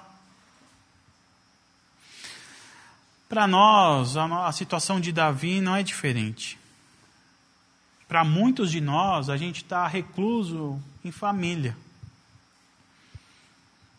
Para 3.26 3.46
nós, 3.46 4.14
a, 4.14 4.46
a 4.46 4.52
situação 4.52 5.00
de 5.00 5.10
Davi 5.10 5.62
não 5.62 5.74
é 5.74 5.82
diferente. 5.82 6.58
Para 8.06 8.24
muitos 8.24 8.70
de 8.70 8.82
nós, 8.82 9.30
a 9.30 9.38
gente 9.38 9.62
está 9.62 9.86
recluso 9.86 10.78
em 11.02 11.10
família. 11.10 11.74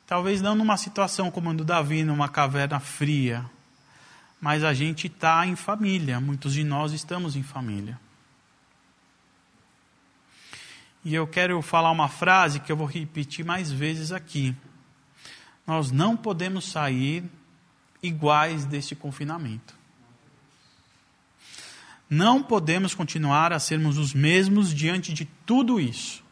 Talvez 0.05 0.39
não 0.39 0.53
numa 0.53 0.77
situação 0.77 1.31
como 1.31 1.49
a 1.49 1.53
do 1.53 1.65
Davi, 1.65 2.03
numa 2.03 2.29
caverna 2.29 2.79
fria, 2.79 3.43
mas 4.39 4.63
a 4.63 4.73
gente 4.73 5.07
está 5.07 5.45
em 5.45 5.55
família, 5.55 6.19
muitos 6.19 6.53
de 6.53 6.63
nós 6.63 6.91
estamos 6.93 7.35
em 7.35 7.43
família. 7.43 7.99
E 11.03 11.15
eu 11.15 11.25
quero 11.25 11.61
falar 11.61 11.91
uma 11.91 12.09
frase 12.09 12.59
que 12.59 12.71
eu 12.71 12.75
vou 12.75 12.85
repetir 12.85 13.45
mais 13.45 13.71
vezes 13.71 14.11
aqui. 14.11 14.55
Nós 15.65 15.91
não 15.91 16.17
podemos 16.17 16.65
sair 16.65 17.23
iguais 18.03 18.65
deste 18.65 18.95
confinamento. 18.95 19.75
Não 22.09 22.41
podemos 22.41 22.93
continuar 22.93 23.51
a 23.51 23.59
sermos 23.59 23.97
os 23.97 24.13
mesmos 24.13 24.73
diante 24.73 25.13
de 25.13 25.25
tudo 25.45 25.79
isso. 25.79 26.23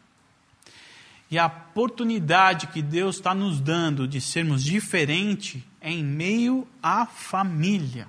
E 1.30 1.38
a 1.38 1.46
oportunidade 1.46 2.68
que 2.68 2.80
Deus 2.80 3.16
está 3.16 3.34
nos 3.34 3.60
dando 3.60 4.06
de 4.06 4.20
sermos 4.20 4.62
diferentes 4.62 5.62
em 5.86 6.02
meio 6.02 6.66
à 6.82 7.06
família. 7.06 8.08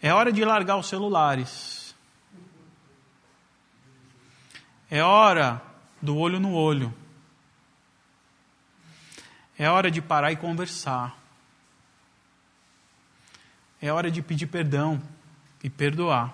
É 0.00 0.14
hora 0.14 0.32
de 0.32 0.44
largar 0.44 0.76
os 0.76 0.86
celulares. 0.86 1.96
É 4.88 5.02
hora 5.02 5.60
do 6.00 6.16
olho 6.16 6.38
no 6.38 6.54
olho. 6.54 6.94
É 9.58 9.68
hora 9.68 9.90
de 9.90 10.00
parar 10.00 10.30
e 10.30 10.36
conversar. 10.36 11.18
É 13.82 13.92
hora 13.92 14.12
de 14.12 14.22
pedir 14.22 14.46
perdão 14.46 15.02
e 15.60 15.68
perdoar. 15.68 16.32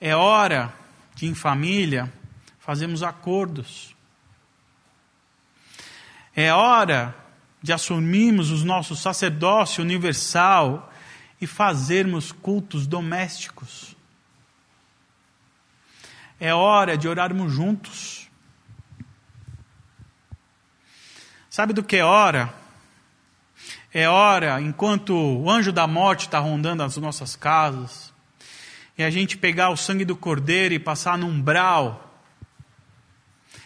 É 0.00 0.16
hora 0.16 0.74
de, 1.14 1.26
em 1.26 1.34
família, 1.34 2.10
fazermos 2.58 3.02
acordos. 3.02 3.93
É 6.34 6.52
hora 6.52 7.14
de 7.62 7.72
assumirmos 7.72 8.50
o 8.50 8.64
nosso 8.64 8.96
sacerdócio 8.96 9.82
universal 9.82 10.92
e 11.40 11.46
fazermos 11.46 12.32
cultos 12.32 12.86
domésticos. 12.86 13.96
É 16.38 16.52
hora 16.52 16.98
de 16.98 17.08
orarmos 17.08 17.52
juntos. 17.52 18.28
Sabe 21.48 21.72
do 21.72 21.82
que 21.82 21.96
é 21.96 22.04
hora? 22.04 22.52
É 23.92 24.08
hora, 24.08 24.60
enquanto 24.60 25.14
o 25.14 25.48
anjo 25.48 25.70
da 25.70 25.86
morte 25.86 26.26
está 26.26 26.40
rondando 26.40 26.82
as 26.82 26.96
nossas 26.96 27.36
casas, 27.36 28.12
e 28.98 29.04
a 29.04 29.10
gente 29.10 29.36
pegar 29.36 29.70
o 29.70 29.76
sangue 29.76 30.04
do 30.04 30.16
cordeiro 30.16 30.74
e 30.74 30.78
passar 30.78 31.16
no 31.16 31.28
umbral 31.28 32.12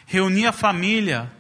reunir 0.06 0.46
a 0.46 0.52
família, 0.52 1.30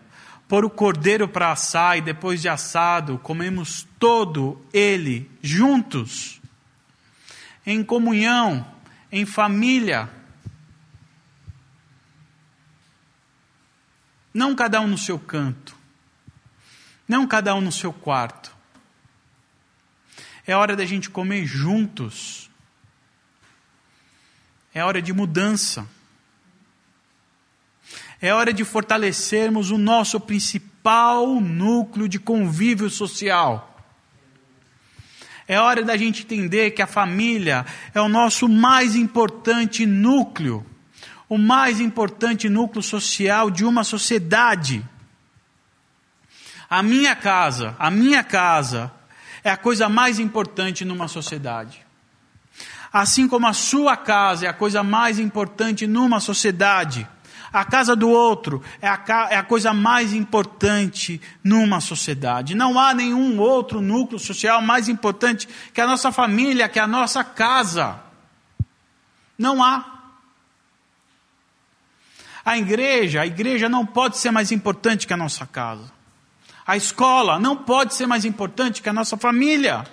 pôr 0.48 0.64
o 0.64 0.70
cordeiro 0.70 1.28
para 1.28 1.52
assar 1.52 1.98
e 1.98 2.00
depois 2.00 2.40
de 2.40 2.48
assado, 2.48 3.18
comemos 3.18 3.86
todo 3.98 4.64
ele 4.72 5.30
juntos, 5.42 6.40
em 7.66 7.84
comunhão, 7.84 8.66
em 9.12 9.26
família. 9.26 10.08
Não 14.32 14.54
cada 14.56 14.80
um 14.80 14.86
no 14.86 14.96
seu 14.96 15.18
canto, 15.18 15.76
não 17.06 17.26
cada 17.26 17.54
um 17.54 17.60
no 17.60 17.70
seu 17.70 17.92
quarto. 17.92 18.56
É 20.46 20.56
hora 20.56 20.74
da 20.74 20.86
gente 20.86 21.10
comer 21.10 21.44
juntos. 21.44 22.48
É 24.72 24.82
hora 24.82 25.02
de 25.02 25.12
mudança. 25.12 25.86
É 28.20 28.34
hora 28.34 28.52
de 28.52 28.64
fortalecermos 28.64 29.70
o 29.70 29.78
nosso 29.78 30.18
principal 30.18 31.40
núcleo 31.40 32.08
de 32.08 32.18
convívio 32.18 32.90
social. 32.90 33.64
É 35.46 35.58
hora 35.58 35.82
da 35.82 35.96
gente 35.96 36.24
entender 36.24 36.72
que 36.72 36.82
a 36.82 36.86
família 36.86 37.64
é 37.94 38.00
o 38.00 38.08
nosso 38.08 38.48
mais 38.48 38.94
importante 38.94 39.86
núcleo, 39.86 40.66
o 41.28 41.38
mais 41.38 41.80
importante 41.80 42.48
núcleo 42.48 42.82
social 42.82 43.50
de 43.50 43.64
uma 43.64 43.84
sociedade. 43.84 44.84
A 46.68 46.82
minha 46.82 47.16
casa, 47.16 47.74
a 47.78 47.90
minha 47.90 48.22
casa 48.22 48.92
é 49.42 49.50
a 49.50 49.56
coisa 49.56 49.88
mais 49.88 50.18
importante 50.18 50.84
numa 50.84 51.08
sociedade. 51.08 51.86
Assim 52.92 53.28
como 53.28 53.46
a 53.46 53.52
sua 53.52 53.96
casa 53.96 54.46
é 54.46 54.48
a 54.48 54.52
coisa 54.52 54.82
mais 54.82 55.18
importante 55.18 55.86
numa 55.86 56.20
sociedade. 56.20 57.08
A 57.52 57.64
casa 57.64 57.96
do 57.96 58.08
outro 58.10 58.62
é 58.80 58.88
a, 58.88 59.28
é 59.30 59.36
a 59.36 59.42
coisa 59.42 59.72
mais 59.72 60.12
importante 60.12 61.20
numa 61.42 61.80
sociedade. 61.80 62.54
Não 62.54 62.78
há 62.78 62.92
nenhum 62.92 63.38
outro 63.38 63.80
núcleo 63.80 64.18
social 64.18 64.60
mais 64.60 64.88
importante 64.88 65.48
que 65.72 65.80
a 65.80 65.86
nossa 65.86 66.12
família, 66.12 66.68
que 66.68 66.78
a 66.78 66.86
nossa 66.86 67.24
casa. 67.24 68.00
Não 69.38 69.62
há. 69.62 69.98
A 72.44 72.56
igreja, 72.56 73.22
a 73.22 73.26
igreja 73.26 73.68
não 73.68 73.84
pode 73.84 74.18
ser 74.18 74.30
mais 74.30 74.52
importante 74.52 75.06
que 75.06 75.12
a 75.12 75.16
nossa 75.16 75.46
casa. 75.46 75.92
A 76.66 76.76
escola 76.76 77.38
não 77.38 77.56
pode 77.56 77.94
ser 77.94 78.06
mais 78.06 78.24
importante 78.24 78.82
que 78.82 78.88
a 78.88 78.92
nossa 78.92 79.16
família. 79.16 79.84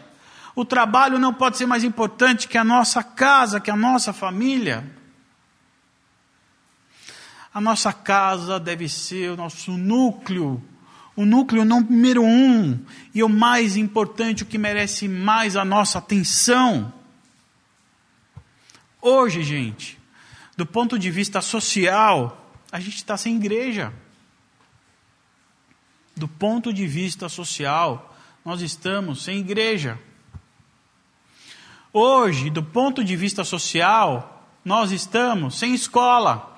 O 0.55 0.65
trabalho 0.65 1.19
não 1.19 1.33
pode 1.33 1.57
ser 1.57 1.65
mais 1.65 1.83
importante 1.83 2.47
que 2.47 2.57
a 2.57 2.63
nossa 2.63 3.01
casa, 3.03 3.59
que 3.59 3.71
a 3.71 3.75
nossa 3.75 4.11
família. 4.11 4.83
A 7.55 7.61
nossa 7.61 7.93
casa 7.93 8.59
deve 8.59 8.89
ser 8.89 9.31
o 9.31 9.37
nosso 9.37 9.77
núcleo, 9.77 10.61
o 11.15 11.25
núcleo 11.25 11.63
número 11.63 12.21
um 12.21 12.77
e 13.13 13.23
o 13.23 13.29
mais 13.29 13.77
importante, 13.77 14.43
o 14.43 14.45
que 14.45 14.57
merece 14.57 15.07
mais 15.07 15.55
a 15.55 15.63
nossa 15.63 15.99
atenção. 15.99 16.93
Hoje, 19.01 19.41
gente, 19.41 19.97
do 20.57 20.65
ponto 20.65 20.99
de 20.99 21.09
vista 21.09 21.39
social, 21.39 22.45
a 22.69 22.77
gente 22.81 22.97
está 22.97 23.15
sem 23.15 23.37
igreja. 23.37 23.93
Do 26.13 26.27
ponto 26.27 26.73
de 26.73 26.85
vista 26.85 27.29
social, 27.29 28.17
nós 28.43 28.59
estamos 28.59 29.23
sem 29.23 29.39
igreja. 29.39 29.97
Hoje, 31.93 32.49
do 32.49 32.61
ponto 32.61 33.01
de 33.01 33.15
vista 33.15 33.45
social, 33.45 34.45
nós 34.65 34.91
estamos 34.91 35.57
sem 35.57 35.73
escola. 35.73 36.53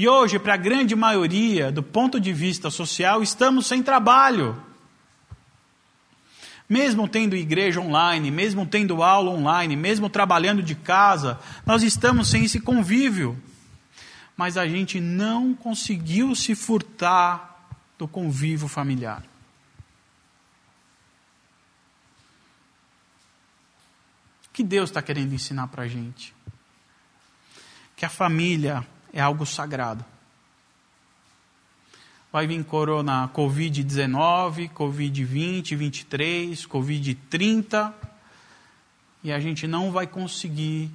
E 0.00 0.08
hoje, 0.08 0.38
para 0.38 0.54
a 0.54 0.56
grande 0.56 0.96
maioria, 0.96 1.70
do 1.70 1.82
ponto 1.82 2.18
de 2.18 2.32
vista 2.32 2.70
social, 2.70 3.22
estamos 3.22 3.66
sem 3.66 3.82
trabalho. 3.82 4.58
Mesmo 6.66 7.06
tendo 7.06 7.36
igreja 7.36 7.82
online, 7.82 8.30
mesmo 8.30 8.64
tendo 8.64 9.02
aula 9.02 9.30
online, 9.30 9.76
mesmo 9.76 10.08
trabalhando 10.08 10.62
de 10.62 10.74
casa, 10.74 11.38
nós 11.66 11.82
estamos 11.82 12.30
sem 12.30 12.46
esse 12.46 12.58
convívio. 12.58 13.38
Mas 14.34 14.56
a 14.56 14.66
gente 14.66 14.98
não 15.02 15.52
conseguiu 15.52 16.34
se 16.34 16.54
furtar 16.54 17.68
do 17.98 18.08
convívio 18.08 18.68
familiar. 18.68 19.22
O 24.46 24.50
que 24.50 24.64
Deus 24.64 24.88
está 24.88 25.02
querendo 25.02 25.34
ensinar 25.34 25.66
para 25.66 25.82
a 25.82 25.88
gente? 25.88 26.34
Que 27.94 28.06
a 28.06 28.08
família 28.08 28.82
é 29.12 29.20
algo 29.20 29.44
sagrado. 29.44 30.04
Vai 32.32 32.46
vir 32.46 32.64
corona 32.64 33.28
Covid-19, 33.34 34.70
Covid-20, 34.70 35.76
23, 35.76 36.66
Covid-30, 36.66 37.92
e 39.22 39.32
a 39.32 39.40
gente 39.40 39.66
não 39.66 39.90
vai 39.90 40.06
conseguir 40.06 40.90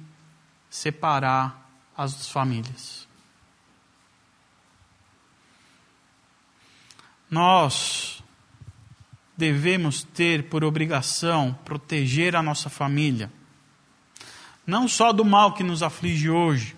separar 0.70 1.70
as 1.96 2.28
famílias. 2.28 3.06
Nós 7.30 8.22
devemos 9.36 10.02
ter 10.02 10.48
por 10.48 10.64
obrigação 10.64 11.56
proteger 11.64 12.34
a 12.34 12.42
nossa 12.42 12.70
família, 12.70 13.30
não 14.66 14.88
só 14.88 15.12
do 15.12 15.24
mal 15.24 15.52
que 15.52 15.62
nos 15.62 15.82
aflige 15.82 16.30
hoje, 16.30 16.74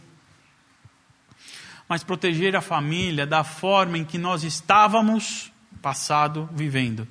mas 1.89 2.05
proteger 2.05 2.55
a 2.55 2.61
família 2.61 3.27
da 3.27 3.43
forma 3.43 3.97
em 3.97 4.05
que 4.05 4.19
nós 4.19 4.45
estávamos 4.45 5.51
passado 5.81 6.49
vivendo. 6.53 7.09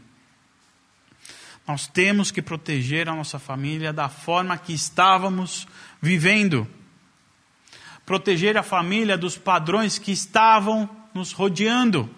Nós 1.67 1.87
temos 1.87 2.31
que 2.31 2.41
proteger 2.41 3.09
a 3.09 3.15
nossa 3.15 3.39
família 3.39 3.91
da 3.91 4.07
forma 4.07 4.57
que 4.57 4.71
estávamos 4.71 5.67
vivendo. 6.01 6.67
Proteger 8.05 8.57
a 8.57 8.63
família 8.63 9.17
dos 9.17 9.37
padrões 9.37 9.97
que 9.97 10.11
estavam 10.11 10.89
nos 11.13 11.33
rodeando. 11.33 12.09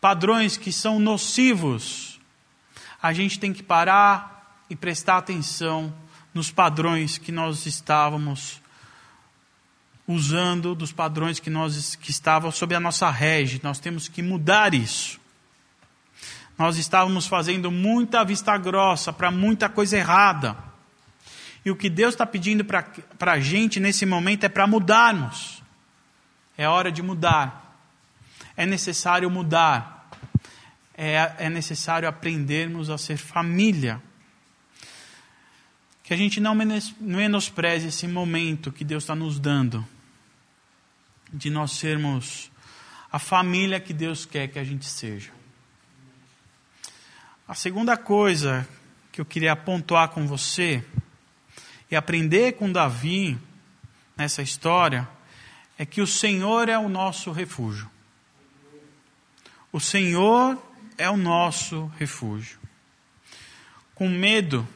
Padrões 0.00 0.56
que 0.56 0.70
são 0.70 1.00
nocivos. 1.00 2.20
A 3.02 3.12
gente 3.12 3.40
tem 3.40 3.52
que 3.52 3.62
parar 3.62 4.62
e 4.70 4.76
prestar 4.76 5.16
atenção 5.16 5.92
nos 6.32 6.52
padrões 6.52 7.18
que 7.18 7.32
nós 7.32 7.66
estávamos 7.66 8.60
usando 10.08 10.74
dos 10.74 10.90
padrões 10.90 11.38
que 11.38 11.50
nós 11.50 11.94
que 11.94 12.10
estavam 12.10 12.50
sob 12.50 12.74
a 12.74 12.80
nossa 12.80 13.10
rege. 13.10 13.60
Nós 13.62 13.78
temos 13.78 14.08
que 14.08 14.22
mudar 14.22 14.72
isso. 14.72 15.20
Nós 16.56 16.78
estávamos 16.78 17.26
fazendo 17.26 17.70
muita 17.70 18.24
vista 18.24 18.56
grossa 18.56 19.12
para 19.12 19.30
muita 19.30 19.68
coisa 19.68 19.98
errada. 19.98 20.56
E 21.62 21.70
o 21.70 21.76
que 21.76 21.90
Deus 21.90 22.14
está 22.14 22.24
pedindo 22.24 22.64
para 22.64 23.32
a 23.32 23.38
gente 23.38 23.78
nesse 23.78 24.06
momento 24.06 24.44
é 24.44 24.48
para 24.48 24.66
mudarmos. 24.66 25.62
É 26.56 26.66
hora 26.66 26.90
de 26.90 27.02
mudar. 27.02 27.78
É 28.56 28.64
necessário 28.64 29.30
mudar. 29.30 30.10
É, 30.96 31.34
é 31.38 31.50
necessário 31.50 32.08
aprendermos 32.08 32.88
a 32.88 32.96
ser 32.96 33.18
família. 33.18 34.02
Que 36.02 36.14
a 36.14 36.16
gente 36.16 36.40
não 36.40 36.56
menospreze 36.98 37.88
esse 37.88 38.08
momento 38.08 38.72
que 38.72 38.82
Deus 38.82 39.02
está 39.02 39.14
nos 39.14 39.38
dando 39.38 39.86
de 41.32 41.50
nós 41.50 41.72
sermos 41.72 42.50
a 43.10 43.18
família 43.18 43.80
que 43.80 43.92
Deus 43.92 44.26
quer 44.26 44.48
que 44.48 44.58
a 44.58 44.64
gente 44.64 44.86
seja. 44.86 45.30
A 47.46 47.54
segunda 47.54 47.96
coisa 47.96 48.68
que 49.10 49.20
eu 49.20 49.24
queria 49.24 49.56
pontuar 49.56 50.10
com 50.10 50.26
você 50.26 50.84
e 51.90 51.96
aprender 51.96 52.52
com 52.52 52.70
Davi 52.70 53.38
nessa 54.16 54.42
história 54.42 55.08
é 55.78 55.86
que 55.86 56.00
o 56.00 56.06
Senhor 56.06 56.68
é 56.68 56.78
o 56.78 56.88
nosso 56.88 57.32
refúgio. 57.32 57.90
O 59.72 59.80
Senhor 59.80 60.62
é 60.96 61.08
o 61.08 61.16
nosso 61.16 61.90
refúgio. 61.98 62.58
Com 63.94 64.08
medo, 64.08 64.66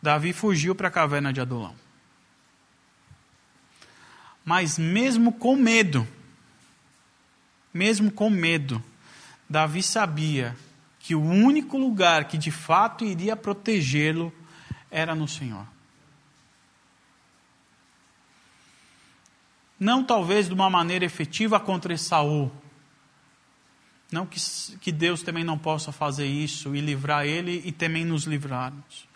Davi 0.00 0.32
fugiu 0.32 0.74
para 0.74 0.88
a 0.88 0.90
caverna 0.90 1.32
de 1.32 1.40
Adulão. 1.40 1.83
Mas 4.44 4.78
mesmo 4.78 5.32
com 5.32 5.56
medo, 5.56 6.06
mesmo 7.72 8.10
com 8.10 8.28
medo, 8.28 8.82
Davi 9.48 9.82
sabia 9.82 10.56
que 10.98 11.14
o 11.14 11.22
único 11.22 11.78
lugar 11.78 12.26
que 12.26 12.38
de 12.38 12.50
fato 12.50 13.04
iria 13.04 13.36
protegê-lo 13.36 14.32
era 14.90 15.14
no 15.14 15.26
Senhor. 15.26 15.66
Não 19.78 20.04
talvez 20.04 20.46
de 20.46 20.54
uma 20.54 20.70
maneira 20.70 21.04
efetiva 21.04 21.58
contra 21.58 21.96
Saul. 21.98 22.50
Não 24.10 24.24
que, 24.24 24.38
que 24.80 24.92
Deus 24.92 25.22
também 25.22 25.42
não 25.42 25.58
possa 25.58 25.90
fazer 25.90 26.26
isso 26.26 26.74
e 26.74 26.80
livrar 26.80 27.26
ele 27.26 27.62
e 27.64 27.72
também 27.72 28.04
nos 28.04 28.24
livrarmos. 28.24 29.06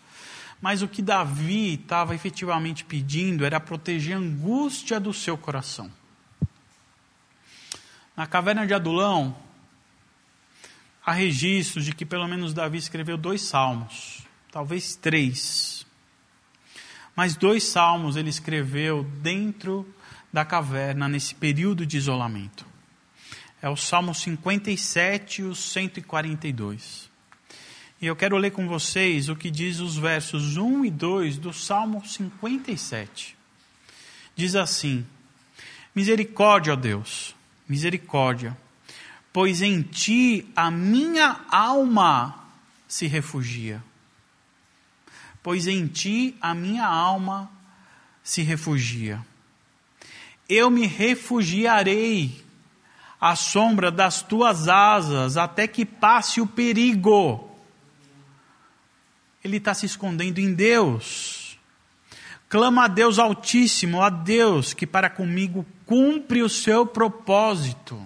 Mas 0.60 0.82
o 0.82 0.88
que 0.88 1.00
Davi 1.00 1.74
estava 1.74 2.14
efetivamente 2.14 2.84
pedindo 2.84 3.44
era 3.44 3.60
proteger 3.60 4.16
a 4.16 4.18
angústia 4.18 4.98
do 4.98 5.12
seu 5.12 5.38
coração. 5.38 5.90
Na 8.16 8.26
caverna 8.26 8.66
de 8.66 8.74
Adulão, 8.74 9.36
há 11.06 11.12
registros 11.12 11.84
de 11.84 11.94
que 11.94 12.04
pelo 12.04 12.26
menos 12.26 12.52
Davi 12.52 12.78
escreveu 12.78 13.16
dois 13.16 13.42
salmos, 13.42 14.26
talvez 14.50 14.96
três. 14.96 15.86
Mas 17.14 17.36
dois 17.36 17.62
salmos 17.64 18.16
ele 18.16 18.28
escreveu 18.28 19.04
dentro 19.22 19.86
da 20.32 20.44
caverna, 20.44 21.08
nesse 21.08 21.34
período 21.34 21.86
de 21.86 21.96
isolamento. 21.96 22.66
É 23.62 23.68
o 23.68 23.76
Salmo 23.76 24.14
57 24.14 25.42
e 25.42 25.44
o 25.44 25.54
142. 25.54 27.07
E 28.00 28.06
eu 28.06 28.14
quero 28.14 28.36
ler 28.36 28.52
com 28.52 28.68
vocês 28.68 29.28
o 29.28 29.34
que 29.34 29.50
diz 29.50 29.80
os 29.80 29.96
versos 29.96 30.56
1 30.56 30.84
e 30.84 30.90
2 30.90 31.36
do 31.36 31.52
Salmo 31.52 32.04
57. 32.06 33.36
Diz 34.36 34.54
assim: 34.54 35.04
Misericórdia, 35.92 36.74
ó 36.74 36.76
Deus, 36.76 37.34
misericórdia, 37.68 38.56
pois 39.32 39.62
em 39.62 39.82
ti 39.82 40.46
a 40.54 40.70
minha 40.70 41.40
alma 41.50 42.38
se 42.86 43.08
refugia. 43.08 43.82
Pois 45.42 45.66
em 45.66 45.88
ti 45.88 46.36
a 46.40 46.54
minha 46.54 46.86
alma 46.86 47.50
se 48.22 48.42
refugia. 48.42 49.26
Eu 50.48 50.70
me 50.70 50.86
refugiarei 50.86 52.44
à 53.20 53.34
sombra 53.34 53.90
das 53.90 54.22
tuas 54.22 54.68
asas 54.68 55.36
até 55.36 55.66
que 55.66 55.84
passe 55.84 56.40
o 56.40 56.46
perigo 56.46 57.47
ele 59.48 59.56
está 59.56 59.74
se 59.74 59.86
escondendo 59.86 60.38
em 60.38 60.54
Deus. 60.54 61.58
Clama 62.48 62.84
a 62.84 62.88
Deus 62.88 63.18
Altíssimo, 63.18 64.02
a 64.02 64.08
Deus 64.08 64.72
que 64.72 64.86
para 64.86 65.10
comigo 65.10 65.66
cumpre 65.84 66.42
o 66.42 66.48
seu 66.48 66.86
propósito. 66.86 68.00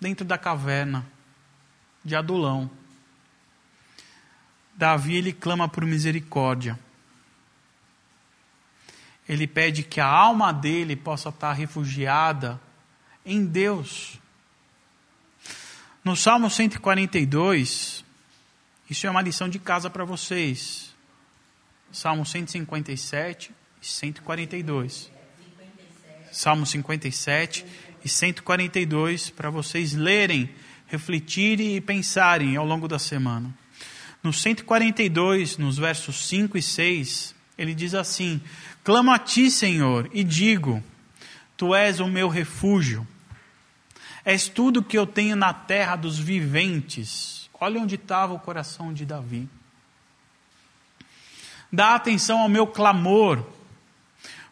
Dentro 0.00 0.24
da 0.24 0.38
caverna 0.38 1.06
de 2.04 2.16
Adulão, 2.16 2.70
Davi 4.74 5.16
ele 5.16 5.32
clama 5.32 5.68
por 5.68 5.84
misericórdia. 5.84 6.78
Ele 9.28 9.46
pede 9.46 9.82
que 9.82 10.00
a 10.00 10.06
alma 10.06 10.52
dele 10.52 10.96
possa 10.96 11.28
estar 11.28 11.52
refugiada 11.52 12.60
em 13.24 13.44
Deus. 13.44 14.18
No 16.02 16.16
Salmo 16.16 16.50
142, 16.50 18.04
isso 18.92 19.06
é 19.06 19.10
uma 19.10 19.22
lição 19.22 19.48
de 19.48 19.58
casa 19.58 19.88
para 19.88 20.04
vocês. 20.04 20.94
Salmo 21.90 22.26
157 22.26 23.50
e 23.80 23.86
142. 23.86 25.10
Salmo 26.30 26.66
57 26.66 27.64
e 28.04 28.08
142 28.08 29.30
para 29.30 29.48
vocês 29.48 29.94
lerem, 29.94 30.50
refletirem 30.88 31.74
e 31.74 31.80
pensarem 31.80 32.54
ao 32.56 32.66
longo 32.66 32.86
da 32.86 32.98
semana. 32.98 33.52
No 34.22 34.30
142, 34.30 35.56
nos 35.56 35.78
versos 35.78 36.28
5 36.28 36.58
e 36.58 36.62
6, 36.62 37.34
ele 37.56 37.74
diz 37.74 37.94
assim: 37.94 38.42
Clamo 38.84 39.10
a 39.10 39.18
ti, 39.18 39.50
Senhor, 39.50 40.10
e 40.12 40.22
digo: 40.22 40.84
Tu 41.56 41.74
és 41.74 41.98
o 41.98 42.06
meu 42.06 42.28
refúgio. 42.28 43.08
És 44.22 44.48
tudo 44.48 44.82
que 44.82 44.98
eu 44.98 45.06
tenho 45.06 45.34
na 45.34 45.54
terra 45.54 45.96
dos 45.96 46.18
viventes. 46.18 47.41
Olha 47.62 47.80
onde 47.80 47.94
estava 47.94 48.34
o 48.34 48.40
coração 48.40 48.92
de 48.92 49.06
Davi. 49.06 49.48
Dá 51.72 51.94
atenção 51.94 52.40
ao 52.40 52.48
meu 52.48 52.66
clamor, 52.66 53.46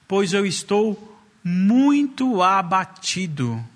pois 0.07 0.33
eu 0.33 0.47
estou 0.47 1.21
muito 1.43 2.41
abatido. 2.41 3.67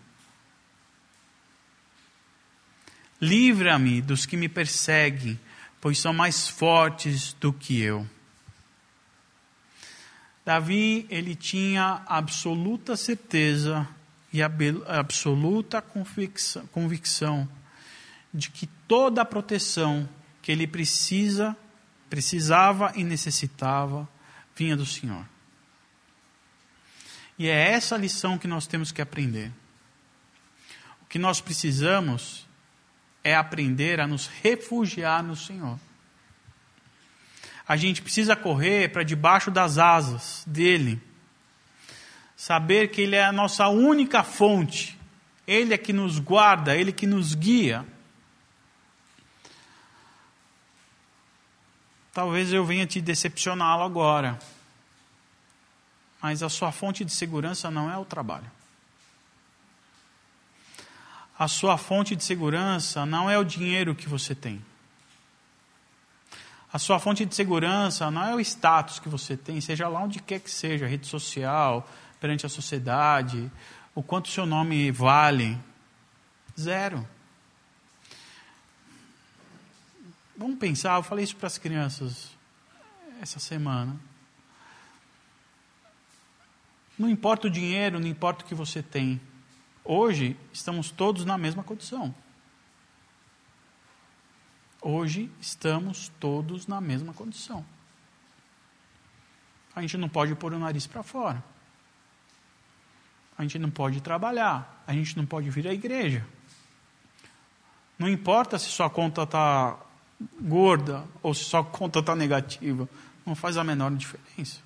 Livra-me 3.21 4.01
dos 4.01 4.25
que 4.25 4.37
me 4.37 4.49
perseguem, 4.49 5.37
pois 5.81 5.99
são 5.99 6.15
mais 6.15 6.47
fortes 6.47 7.33
do 7.33 7.53
que 7.53 7.81
eu. 7.81 8.09
Davi, 10.45 11.09
ele 11.11 11.35
tinha 11.35 12.05
absoluta 12.07 12.97
certeza 12.97 13.85
e 14.33 14.41
absoluta 14.41 15.83
convicção, 15.83 16.65
convicção 16.69 17.49
de 18.35 18.51
que 18.51 18.67
toda 18.89 19.23
a 19.23 19.25
proteção 19.25 20.09
que 20.43 20.51
ele 20.51 20.67
precisa, 20.67 21.57
precisava 22.11 22.93
e 22.97 23.05
necessitava 23.05 24.09
vinha 24.57 24.77
do 24.77 24.85
Senhor. 24.85 25.25
E 27.39 27.49
é 27.49 27.71
essa 27.71 27.97
lição 27.97 28.37
que 28.37 28.49
nós 28.49 28.67
temos 28.67 28.91
que 28.91 29.01
aprender. 29.01 29.53
O 31.01 31.07
que 31.07 31.19
nós 31.19 31.41
precisamos 31.41 32.47
é 33.23 33.35
aprender 33.35 34.01
a 34.01 34.07
nos 34.07 34.27
refugiar 34.27 35.23
no 35.23 35.37
Senhor. 35.37 35.79
A 37.67 37.77
gente 37.77 38.03
precisa 38.03 38.37
correr 38.37 38.93
para 38.93 39.03
debaixo 39.03 39.51
das 39.51 39.79
asas 39.79 40.45
dele. 40.47 41.01
Saber 42.37 42.89
que 42.89 43.01
ele 43.01 43.17
é 43.17 43.25
a 43.25 43.33
nossa 43.33 43.69
única 43.69 44.23
fonte. 44.23 44.99
Ele 45.47 45.73
é 45.73 45.79
que 45.79 45.93
nos 45.93 46.19
guarda, 46.19 46.77
ele 46.77 46.93
que 46.93 47.07
nos 47.07 47.35
guia. 47.35 47.94
Talvez 52.15 52.53
eu 52.53 52.65
venha 52.65 52.87
te 52.87 53.01
decepcioná-lo 53.01 53.83
agora. 53.83 54.39
Mas 56.23 56.43
a 56.43 56.49
sua 56.49 56.71
fonte 56.71 57.05
de 57.05 57.13
segurança 57.13 57.71
não 57.73 57.91
é 57.91 57.99
o 57.99 58.05
trabalho. 58.05 58.51
A 61.37 61.49
sua 61.49 61.77
fonte 61.77 62.15
de 62.15 62.23
segurança 62.23 63.05
não 63.05 63.29
é 63.29 63.37
o 63.37 63.43
dinheiro 63.43 63.97
que 63.97 64.09
você 64.09 64.35
tem. 64.35 64.65
A 66.73 66.79
sua 66.79 67.01
fonte 67.01 67.25
de 67.25 67.35
segurança 67.35 68.11
não 68.11 68.25
é 68.25 68.35
o 68.35 68.41
status 68.41 69.01
que 69.01 69.09
você 69.09 69.37
tem, 69.37 69.61
seja 69.61 69.89
lá 69.89 70.01
onde 70.01 70.21
quer 70.21 70.41
que 70.41 70.51
seja, 70.51 70.87
rede 70.87 71.07
social, 71.07 71.89
perante 72.21 72.47
a 72.47 72.49
sociedade, 72.49 73.51
o 73.95 74.03
quanto 74.03 74.29
seu 74.29 74.47
nome 74.47 74.91
vale. 74.91 75.59
Zero. 76.59 77.07
Vamos 80.37 80.59
pensar, 80.59 80.97
eu 80.97 81.03
falei 81.03 81.25
isso 81.25 81.37
para 81.37 81.47
as 81.47 81.59
crianças 81.59 82.37
essa 83.21 83.39
semana. 83.39 83.97
Não 86.99 87.09
importa 87.09 87.47
o 87.47 87.51
dinheiro, 87.51 88.01
não 88.01 88.09
importa 88.09 88.45
o 88.45 88.47
que 88.47 88.55
você 88.55 88.83
tem. 88.83 89.21
Hoje 89.85 90.37
estamos 90.53 90.91
todos 90.91 91.25
na 91.25 91.39
mesma 91.39 91.63
condição. 91.63 92.15
Hoje 94.81 95.31
estamos 95.41 96.09
todos 96.21 96.67
na 96.67 96.81
mesma 96.81 97.13
condição. 97.13 97.65
A 99.75 99.81
gente 99.81 99.97
não 99.97 100.09
pode 100.09 100.35
pôr 100.35 100.53
o 100.53 100.59
nariz 100.59 100.87
para 100.87 101.03
fora. 101.03 101.43
A 103.37 103.43
gente 103.43 103.59
não 103.59 103.71
pode 103.71 104.01
trabalhar. 104.01 104.83
A 104.87 104.93
gente 104.93 105.17
não 105.17 105.27
pode 105.27 105.49
vir 105.51 105.67
à 105.67 105.73
igreja. 105.73 106.27
Não 107.99 108.09
importa 108.09 108.59
se 108.59 108.67
sua 108.67 108.91
conta 108.91 109.23
está 109.23 109.79
gorda 110.41 111.05
ou 111.23 111.35
se 111.35 111.45
sua 111.45 111.65
conta 111.65 112.01
está 112.01 112.15
negativa, 112.15 112.89
não 113.25 113.35
faz 113.35 113.57
a 113.57 113.65
menor 113.65 113.91
diferença. 113.93 114.61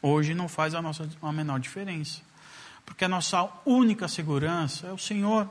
Hoje 0.00 0.34
não 0.34 0.48
faz 0.48 0.74
a, 0.74 0.82
nossa, 0.82 1.08
a 1.20 1.32
menor 1.32 1.58
diferença. 1.58 2.20
Porque 2.84 3.04
a 3.04 3.08
nossa 3.08 3.48
única 3.64 4.06
segurança 4.06 4.86
é 4.86 4.92
o 4.92 4.98
Senhor. 4.98 5.48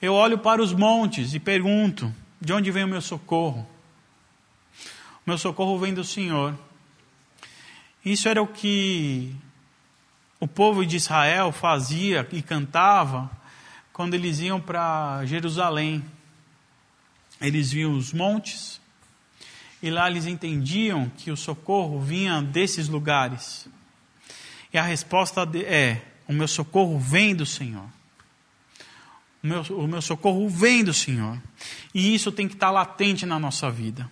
Eu 0.00 0.14
olho 0.14 0.38
para 0.38 0.60
os 0.60 0.72
montes 0.72 1.32
e 1.32 1.38
pergunto: 1.38 2.12
de 2.40 2.52
onde 2.52 2.70
vem 2.72 2.82
o 2.82 2.88
meu 2.88 3.00
socorro? 3.00 3.68
O 5.24 5.30
meu 5.30 5.38
socorro 5.38 5.78
vem 5.78 5.94
do 5.94 6.02
Senhor. 6.02 6.58
Isso 8.04 8.28
era 8.28 8.42
o 8.42 8.48
que 8.48 9.36
o 10.40 10.48
povo 10.48 10.84
de 10.84 10.96
Israel 10.96 11.52
fazia 11.52 12.26
e 12.32 12.42
cantava 12.42 13.30
quando 13.92 14.14
eles 14.14 14.40
iam 14.40 14.60
para 14.60 15.24
Jerusalém. 15.26 16.04
Eles 17.40 17.72
viam 17.72 17.92
os 17.92 18.12
montes 18.12 18.80
e 19.82 19.90
lá 19.90 20.08
eles 20.08 20.26
entendiam 20.26 21.10
que 21.18 21.30
o 21.30 21.36
socorro 21.36 22.00
vinha 22.00 22.40
desses 22.40 22.88
lugares. 22.88 23.68
E 24.72 24.78
a 24.78 24.82
resposta 24.82 25.42
é: 25.66 26.00
o 26.28 26.32
meu 26.32 26.46
socorro 26.46 26.98
vem 26.98 27.34
do 27.34 27.44
Senhor. 27.44 27.86
O 29.42 29.46
meu, 29.46 29.62
o 29.62 29.88
meu 29.88 30.00
socorro 30.00 30.48
vem 30.48 30.84
do 30.84 30.94
Senhor. 30.94 31.36
E 31.92 32.14
isso 32.14 32.30
tem 32.30 32.46
que 32.46 32.54
estar 32.54 32.70
latente 32.70 33.26
na 33.26 33.40
nossa 33.40 33.68
vida. 33.68 34.08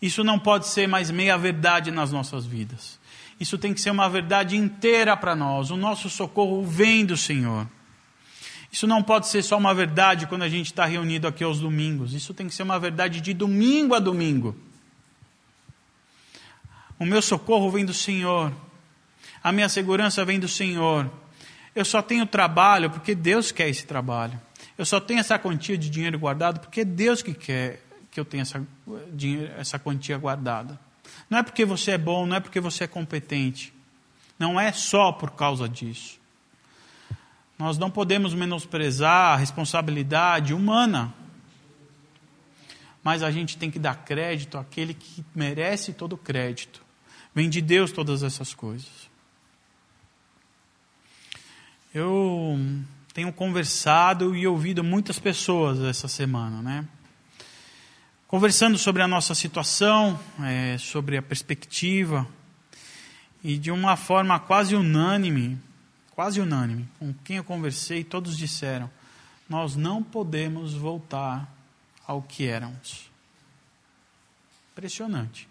Isso 0.00 0.22
não 0.22 0.38
pode 0.38 0.68
ser 0.68 0.86
mais 0.86 1.10
meia 1.10 1.38
verdade 1.38 1.90
nas 1.90 2.12
nossas 2.12 2.44
vidas. 2.44 3.00
Isso 3.40 3.56
tem 3.56 3.72
que 3.72 3.80
ser 3.80 3.90
uma 3.90 4.10
verdade 4.10 4.56
inteira 4.56 5.16
para 5.16 5.34
nós. 5.34 5.70
O 5.70 5.76
nosso 5.76 6.10
socorro 6.10 6.62
vem 6.66 7.06
do 7.06 7.16
Senhor. 7.16 7.66
Isso 8.72 8.86
não 8.86 9.02
pode 9.02 9.28
ser 9.28 9.42
só 9.42 9.58
uma 9.58 9.74
verdade 9.74 10.26
quando 10.26 10.42
a 10.42 10.48
gente 10.48 10.66
está 10.66 10.86
reunido 10.86 11.28
aqui 11.28 11.44
aos 11.44 11.60
domingos. 11.60 12.14
Isso 12.14 12.32
tem 12.32 12.48
que 12.48 12.54
ser 12.54 12.62
uma 12.62 12.80
verdade 12.80 13.20
de 13.20 13.34
domingo 13.34 13.94
a 13.94 13.98
domingo. 13.98 14.56
O 16.98 17.04
meu 17.04 17.20
socorro 17.20 17.70
vem 17.70 17.84
do 17.84 17.92
Senhor. 17.92 18.50
A 19.44 19.52
minha 19.52 19.68
segurança 19.68 20.24
vem 20.24 20.40
do 20.40 20.48
Senhor. 20.48 21.10
Eu 21.74 21.84
só 21.84 22.00
tenho 22.00 22.24
trabalho 22.24 22.88
porque 22.88 23.14
Deus 23.14 23.52
quer 23.52 23.68
esse 23.68 23.84
trabalho. 23.84 24.40
Eu 24.78 24.86
só 24.86 24.98
tenho 24.98 25.20
essa 25.20 25.38
quantia 25.38 25.76
de 25.76 25.90
dinheiro 25.90 26.18
guardado 26.18 26.60
porque 26.60 26.80
é 26.80 26.84
Deus 26.84 27.20
que 27.20 27.34
quer 27.34 27.82
que 28.10 28.18
eu 28.18 28.24
tenha 28.24 28.42
essa, 28.42 28.66
essa 29.58 29.78
quantia 29.78 30.16
guardada. 30.16 30.78
Não 31.28 31.38
é 31.38 31.42
porque 31.42 31.64
você 31.64 31.92
é 31.92 31.98
bom, 31.98 32.24
não 32.24 32.36
é 32.36 32.40
porque 32.40 32.60
você 32.60 32.84
é 32.84 32.86
competente. 32.86 33.72
Não 34.38 34.58
é 34.58 34.72
só 34.72 35.12
por 35.12 35.32
causa 35.32 35.68
disso. 35.68 36.21
Nós 37.62 37.78
não 37.78 37.92
podemos 37.92 38.34
menosprezar 38.34 39.34
a 39.34 39.36
responsabilidade 39.36 40.52
humana. 40.52 41.14
Mas 43.04 43.22
a 43.22 43.30
gente 43.30 43.56
tem 43.56 43.70
que 43.70 43.78
dar 43.78 44.04
crédito 44.04 44.58
àquele 44.58 44.92
que 44.92 45.24
merece 45.32 45.92
todo 45.92 46.14
o 46.14 46.18
crédito. 46.18 46.82
Vem 47.32 47.48
de 47.48 47.62
Deus 47.62 47.92
todas 47.92 48.24
essas 48.24 48.52
coisas. 48.52 49.08
Eu 51.94 52.58
tenho 53.14 53.32
conversado 53.32 54.34
e 54.34 54.44
ouvido 54.44 54.82
muitas 54.82 55.20
pessoas 55.20 55.78
essa 55.78 56.08
semana, 56.08 56.60
né? 56.60 56.84
Conversando 58.26 58.76
sobre 58.76 59.02
a 59.02 59.06
nossa 59.06 59.36
situação, 59.36 60.18
é, 60.40 60.78
sobre 60.78 61.16
a 61.16 61.22
perspectiva, 61.22 62.26
e 63.40 63.56
de 63.56 63.70
uma 63.70 63.96
forma 63.96 64.40
quase 64.40 64.74
unânime, 64.74 65.60
quase 66.14 66.40
unânime, 66.40 66.88
com 66.98 67.12
quem 67.24 67.36
eu 67.36 67.44
conversei, 67.44 68.04
todos 68.04 68.36
disseram: 68.36 68.90
nós 69.48 69.76
não 69.76 70.02
podemos 70.02 70.74
voltar 70.74 71.48
ao 72.06 72.22
que 72.22 72.46
éramos. 72.46 73.10
Impressionante. 74.72 75.48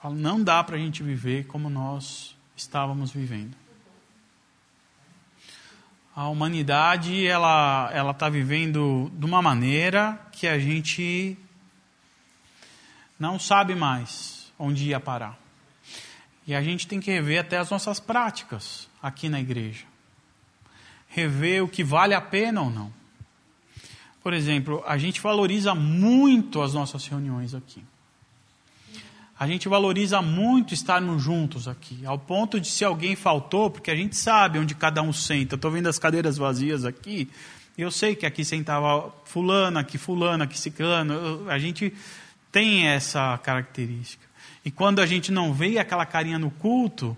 Falo, 0.00 0.14
não 0.14 0.42
dá 0.42 0.62
para 0.62 0.76
a 0.76 0.78
gente 0.78 1.02
viver 1.02 1.46
como 1.46 1.70
nós 1.70 2.36
estávamos 2.56 3.10
vivendo. 3.10 3.56
A 6.14 6.28
humanidade 6.28 7.26
ela 7.26 7.90
ela 7.92 8.12
está 8.12 8.28
vivendo 8.28 9.10
de 9.14 9.26
uma 9.26 9.42
maneira 9.42 10.18
que 10.32 10.46
a 10.46 10.58
gente 10.58 11.36
não 13.18 13.38
sabe 13.38 13.74
mais 13.74 14.52
onde 14.58 14.88
ia 14.88 15.00
parar. 15.00 15.45
E 16.46 16.54
a 16.54 16.62
gente 16.62 16.86
tem 16.86 17.00
que 17.00 17.10
rever 17.10 17.40
até 17.40 17.58
as 17.58 17.70
nossas 17.70 17.98
práticas 17.98 18.88
aqui 19.02 19.28
na 19.28 19.40
igreja. 19.40 19.84
Rever 21.08 21.64
o 21.64 21.68
que 21.68 21.82
vale 21.82 22.14
a 22.14 22.20
pena 22.20 22.62
ou 22.62 22.70
não. 22.70 22.92
Por 24.22 24.32
exemplo, 24.32 24.82
a 24.86 24.96
gente 24.98 25.20
valoriza 25.20 25.74
muito 25.74 26.62
as 26.62 26.74
nossas 26.74 27.06
reuniões 27.06 27.54
aqui. 27.54 27.82
A 29.38 29.46
gente 29.46 29.68
valoriza 29.68 30.22
muito 30.22 30.72
estarmos 30.72 31.22
juntos 31.22 31.68
aqui, 31.68 32.06
ao 32.06 32.18
ponto 32.18 32.58
de 32.58 32.68
se 32.68 32.84
alguém 32.84 33.14
faltou, 33.14 33.70
porque 33.70 33.90
a 33.90 33.94
gente 33.94 34.16
sabe 34.16 34.58
onde 34.58 34.74
cada 34.74 35.02
um 35.02 35.12
senta. 35.12 35.56
Estou 35.56 35.70
vendo 35.70 35.88
as 35.88 35.98
cadeiras 35.98 36.38
vazias 36.38 36.86
aqui, 36.86 37.28
e 37.76 37.82
eu 37.82 37.90
sei 37.90 38.16
que 38.16 38.24
aqui 38.24 38.44
sentava 38.44 39.12
fulano, 39.26 39.78
aqui 39.78 39.98
fulano, 39.98 40.42
aqui 40.42 40.58
ciclano. 40.58 41.48
A 41.50 41.58
gente 41.58 41.92
tem 42.50 42.86
essa 42.86 43.36
característica. 43.38 44.25
E 44.66 44.70
quando 44.72 44.98
a 44.98 45.06
gente 45.06 45.30
não 45.30 45.54
vê 45.54 45.78
aquela 45.78 46.04
carinha 46.04 46.40
no 46.40 46.50
culto, 46.50 47.16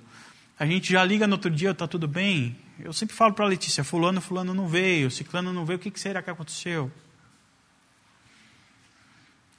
a 0.59 0.67
gente 0.67 0.93
já 0.93 1.03
liga 1.03 1.27
no 1.27 1.33
outro 1.33 1.51
dia, 1.51 1.71
está 1.71 1.89
tudo 1.89 2.07
bem? 2.07 2.55
Eu 2.79 2.93
sempre 2.93 3.17
falo 3.17 3.33
para 3.33 3.47
a 3.47 3.49
Letícia, 3.49 3.83
fulano, 3.83 4.21
fulano 4.21 4.53
não 4.53 4.69
veio, 4.69 5.11
ciclano 5.11 5.51
não 5.51 5.65
veio, 5.65 5.79
o 5.79 5.81
que, 5.81 5.91
que 5.91 5.99
será 5.99 6.21
que 6.21 6.29
aconteceu? 6.29 6.93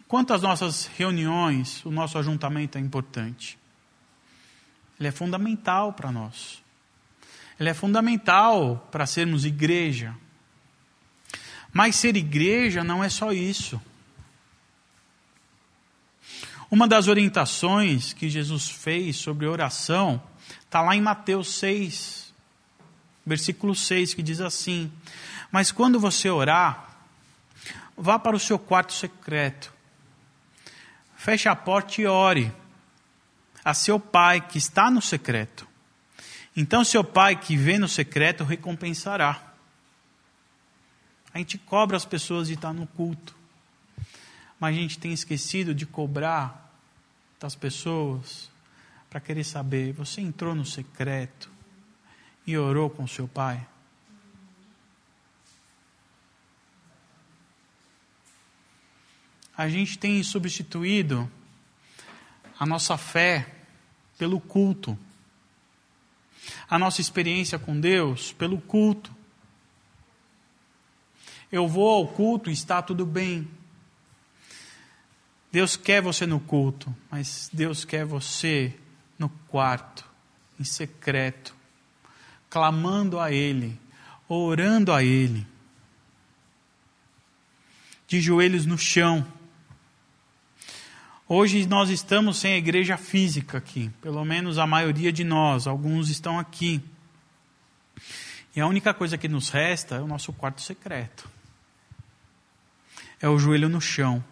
Quanto 0.08 0.36
às 0.36 0.44
nossas 0.44 0.86
reuniões, 0.86 1.84
o 1.84 1.90
nosso 1.90 2.16
ajuntamento 2.20 2.78
é 2.78 2.82
importante. 2.82 3.58
Ele 5.00 5.08
é 5.08 5.12
fundamental 5.12 5.92
para 5.92 6.12
nós. 6.12 6.62
Ele 7.60 7.70
é 7.70 7.74
fundamental 7.74 8.88
para 8.92 9.08
sermos 9.08 9.46
igreja. 9.46 10.16
Mas 11.74 11.96
ser 11.96 12.16
igreja 12.16 12.84
não 12.84 13.04
é 13.04 13.10
só 13.10 13.32
isso. 13.32 13.82
Uma 16.70 16.88
das 16.88 17.08
orientações 17.08 18.14
que 18.14 18.30
Jesus 18.30 18.70
fez 18.70 19.18
sobre 19.18 19.48
oração 19.48 20.22
está 20.62 20.82
lá 20.82 20.96
em 20.96 21.02
Mateus 21.02 21.54
6, 21.56 22.34
versículo 23.26 23.76
6, 23.76 24.14
que 24.14 24.22
diz 24.22 24.40
assim: 24.40 24.92
Mas 25.52 25.72
quando 25.72 26.00
você 26.00 26.30
orar, 26.30 26.98
vá 27.98 28.20
para 28.20 28.36
o 28.36 28.40
seu 28.40 28.60
quarto 28.60 28.94
secreto 28.94 29.80
feche 31.20 31.50
a 31.50 31.56
porta 31.56 32.02
e 32.02 32.08
ore 32.08 32.50
a 33.64 33.74
seu 33.74 34.00
pai 34.00 34.40
que 34.40 34.58
está 34.58 34.90
no 34.90 35.02
secreto. 35.02 35.68
Então, 36.56 36.84
seu 36.84 37.04
pai 37.04 37.36
que 37.36 37.58
vê 37.58 37.78
no 37.78 37.90
secreto 37.90 38.46
recompensará. 38.46 39.54
A 41.34 41.38
gente 41.38 41.58
cobra 41.58 41.98
as 41.98 42.06
pessoas 42.06 42.48
de 42.48 42.54
estar 42.54 42.74
no 42.74 42.88
culto, 42.88 43.36
mas 44.60 44.76
a 44.76 44.80
gente 44.80 45.00
tem 45.00 45.14
esquecido 45.14 45.74
de 45.74 45.86
cobrar 45.86 46.74
das 47.40 47.56
pessoas 47.56 48.50
para 49.10 49.20
querer 49.20 49.44
saber: 49.44 49.94
você 49.94 50.22
entrou 50.22 50.54
no 50.54 50.66
secreto 50.66 51.50
e 52.46 52.58
orou 52.58 52.90
com 52.90 53.08
seu 53.08 53.28
pai? 53.28 53.66
a 59.60 59.68
gente 59.68 60.00
tem 60.00 60.24
substituído 60.24 61.30
a 62.58 62.66
nossa 62.66 62.98
fé 62.98 63.46
pelo 64.18 64.40
culto, 64.40 64.98
a 66.70 66.80
nossa 66.80 67.02
experiência 67.02 67.60
com 67.60 67.78
Deus 67.78 68.32
pelo 68.32 68.62
culto. 68.62 69.14
Eu 71.52 71.68
vou 71.68 71.90
ao 71.90 72.08
culto 72.08 72.50
e 72.50 72.54
está 72.54 72.82
tudo 72.82 73.06
bem. 73.06 73.50
Deus 75.52 75.76
quer 75.76 76.02
você 76.02 76.26
no 76.26 76.40
culto, 76.40 76.96
mas 77.10 77.50
Deus 77.52 77.84
quer 77.84 78.06
você 78.06 78.74
no 79.18 79.30
quarto, 79.48 80.06
em 80.60 80.64
secreto, 80.64 81.56
clamando 82.50 83.20
a 83.20 83.32
Ele, 83.32 83.80
orando 84.28 84.94
a 84.94 85.04
Ele, 85.04 85.46
de 88.08 88.22
joelhos 88.22 88.66
no 88.66 88.78
chão 88.78 89.26
Hoje 91.32 91.68
nós 91.68 91.92
estamos 91.92 92.40
sem 92.40 92.54
a 92.54 92.58
igreja 92.58 92.98
física 92.98 93.60
aqui, 93.60 93.92
pelo 94.02 94.26
menos 94.26 94.58
a 94.58 94.66
maioria 94.66 95.12
de 95.12 95.24
nós, 95.24 95.68
alguns 95.68 96.10
estão 96.10 96.40
aqui. 96.40 96.82
E 98.56 98.60
a 98.60 98.66
única 98.66 98.96
coisa 98.96 99.16
que 99.16 99.28
nos 99.28 99.50
resta 99.50 99.98
é 99.98 100.02
o 100.02 100.08
nosso 100.08 100.34
quarto 100.34 100.60
secreto. 100.60 101.30
É 103.22 103.30
o 103.30 103.38
joelho 103.38 103.70
no 103.70 103.80
chão. 103.80 104.24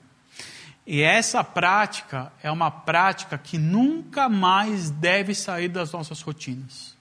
E 0.88 1.02
essa 1.02 1.44
prática 1.44 2.32
é 2.42 2.50
uma 2.50 2.72
prática 2.72 3.38
que 3.38 3.58
nunca 3.58 4.30
mais 4.30 4.90
deve 4.90 5.36
sair 5.36 5.68
das 5.68 5.92
nossas 5.92 6.22
rotinas. 6.22 6.96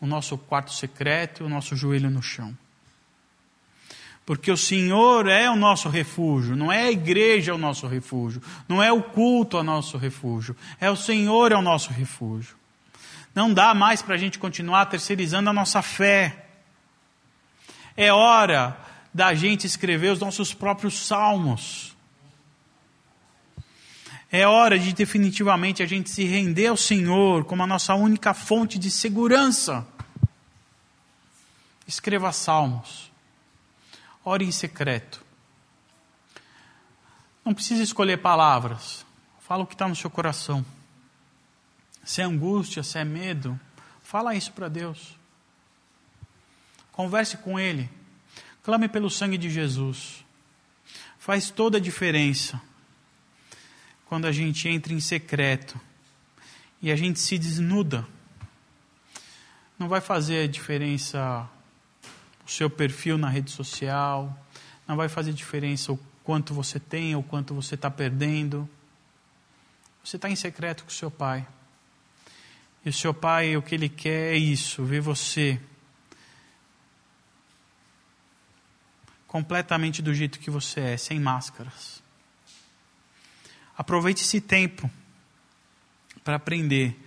O 0.00 0.06
nosso 0.06 0.38
quarto 0.38 0.72
secreto 0.72 1.44
o 1.44 1.48
nosso 1.48 1.74
joelho 1.74 2.08
no 2.08 2.22
chão. 2.22 2.56
Porque 4.24 4.52
o 4.52 4.56
Senhor 4.56 5.26
é 5.26 5.50
o 5.50 5.56
nosso 5.56 5.88
refúgio, 5.88 6.54
não 6.54 6.70
é 6.70 6.82
a 6.82 6.92
igreja 6.92 7.52
o 7.52 7.58
nosso 7.58 7.88
refúgio, 7.88 8.40
não 8.68 8.80
é 8.80 8.92
o 8.92 9.02
culto 9.02 9.58
o 9.58 9.64
nosso 9.64 9.98
refúgio, 9.98 10.56
é 10.80 10.88
o 10.88 10.94
Senhor 10.94 11.50
é 11.50 11.56
o 11.56 11.62
nosso 11.62 11.90
refúgio. 11.90 12.54
Não 13.34 13.52
dá 13.52 13.74
mais 13.74 14.00
para 14.00 14.14
a 14.14 14.18
gente 14.18 14.38
continuar 14.38 14.86
terceirizando 14.86 15.50
a 15.50 15.52
nossa 15.52 15.82
fé. 15.82 16.46
É 17.96 18.12
hora 18.12 18.78
da 19.12 19.34
gente 19.34 19.66
escrever 19.66 20.12
os 20.12 20.20
nossos 20.20 20.54
próprios 20.54 21.00
salmos. 21.00 21.89
É 24.32 24.46
hora 24.46 24.78
de 24.78 24.92
definitivamente 24.92 25.82
a 25.82 25.86
gente 25.86 26.08
se 26.08 26.22
render 26.22 26.68
ao 26.68 26.76
Senhor 26.76 27.44
como 27.44 27.64
a 27.64 27.66
nossa 27.66 27.94
única 27.96 28.32
fonte 28.32 28.78
de 28.78 28.88
segurança. 28.88 29.84
Escreva 31.84 32.30
salmos. 32.30 33.10
Ore 34.24 34.44
em 34.44 34.52
secreto. 34.52 35.24
Não 37.44 37.52
precisa 37.52 37.82
escolher 37.82 38.18
palavras. 38.18 39.04
Fala 39.40 39.64
o 39.64 39.66
que 39.66 39.74
está 39.74 39.88
no 39.88 39.96
seu 39.96 40.08
coração. 40.08 40.64
Se 42.04 42.20
é 42.20 42.24
angústia, 42.24 42.84
se 42.84 42.98
é 42.98 43.04
medo, 43.04 43.58
fala 44.00 44.36
isso 44.36 44.52
para 44.52 44.68
Deus. 44.68 45.18
Converse 46.92 47.36
com 47.38 47.58
Ele. 47.58 47.90
Clame 48.62 48.88
pelo 48.88 49.10
sangue 49.10 49.36
de 49.36 49.50
Jesus. 49.50 50.24
Faz 51.18 51.50
toda 51.50 51.78
a 51.78 51.80
diferença 51.80 52.69
quando 54.10 54.26
a 54.26 54.32
gente 54.32 54.68
entra 54.68 54.92
em 54.92 54.98
secreto 54.98 55.80
e 56.82 56.90
a 56.90 56.96
gente 56.96 57.20
se 57.20 57.38
desnuda. 57.38 58.04
Não 59.78 59.88
vai 59.88 60.00
fazer 60.00 60.48
diferença 60.48 61.48
o 62.44 62.50
seu 62.50 62.68
perfil 62.68 63.16
na 63.16 63.28
rede 63.28 63.52
social, 63.52 64.36
não 64.88 64.96
vai 64.96 65.08
fazer 65.08 65.32
diferença 65.32 65.92
o 65.92 65.98
quanto 66.24 66.52
você 66.52 66.80
tem 66.80 67.14
ou 67.14 67.22
quanto 67.22 67.54
você 67.54 67.76
está 67.76 67.88
perdendo. 67.88 68.68
Você 70.02 70.16
está 70.16 70.28
em 70.28 70.34
secreto 70.34 70.82
com 70.82 70.90
o 70.90 70.92
seu 70.92 71.08
pai. 71.08 71.46
E 72.84 72.88
o 72.88 72.92
seu 72.92 73.14
pai, 73.14 73.56
o 73.56 73.62
que 73.62 73.76
ele 73.76 73.88
quer 73.88 74.34
é 74.34 74.36
isso, 74.36 74.84
ver 74.84 75.00
você 75.00 75.60
completamente 79.28 80.02
do 80.02 80.12
jeito 80.12 80.40
que 80.40 80.50
você 80.50 80.80
é, 80.80 80.96
sem 80.96 81.20
máscaras. 81.20 81.99
Aproveite 83.80 84.24
esse 84.24 84.42
tempo 84.42 84.90
para 86.22 86.36
aprender 86.36 87.02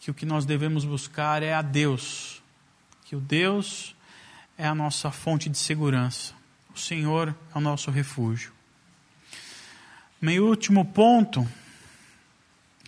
que 0.00 0.10
o 0.10 0.14
que 0.14 0.24
nós 0.24 0.46
devemos 0.46 0.86
buscar 0.86 1.42
é 1.42 1.52
a 1.52 1.60
Deus, 1.60 2.42
que 3.04 3.14
o 3.14 3.20
Deus 3.20 3.94
é 4.56 4.66
a 4.66 4.74
nossa 4.74 5.10
fonte 5.10 5.50
de 5.50 5.58
segurança, 5.58 6.32
o 6.74 6.78
Senhor 6.78 7.36
é 7.54 7.58
o 7.58 7.60
nosso 7.60 7.90
refúgio. 7.90 8.54
Meu 10.18 10.46
último 10.46 10.82
ponto, 10.82 11.46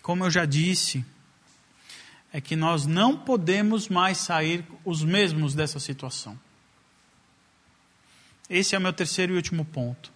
como 0.01 0.25
eu 0.25 0.31
já 0.31 0.47
disse, 0.47 1.05
é 2.33 2.41
que 2.41 2.57
nós 2.57 2.87
não 2.87 3.19
podemos 3.19 3.87
mais 3.91 4.17
sair 4.17 4.65
os 4.83 5.05
mesmos 5.05 5.55
dessa 5.55 5.79
situação. 5.79 6.41
Esse 8.49 8.75
é 8.75 8.79
o 8.79 8.81
meu 8.81 8.95
terceiro 8.95 9.35
e 9.35 9.37
último 9.37 9.67
ponto. 9.67 10.11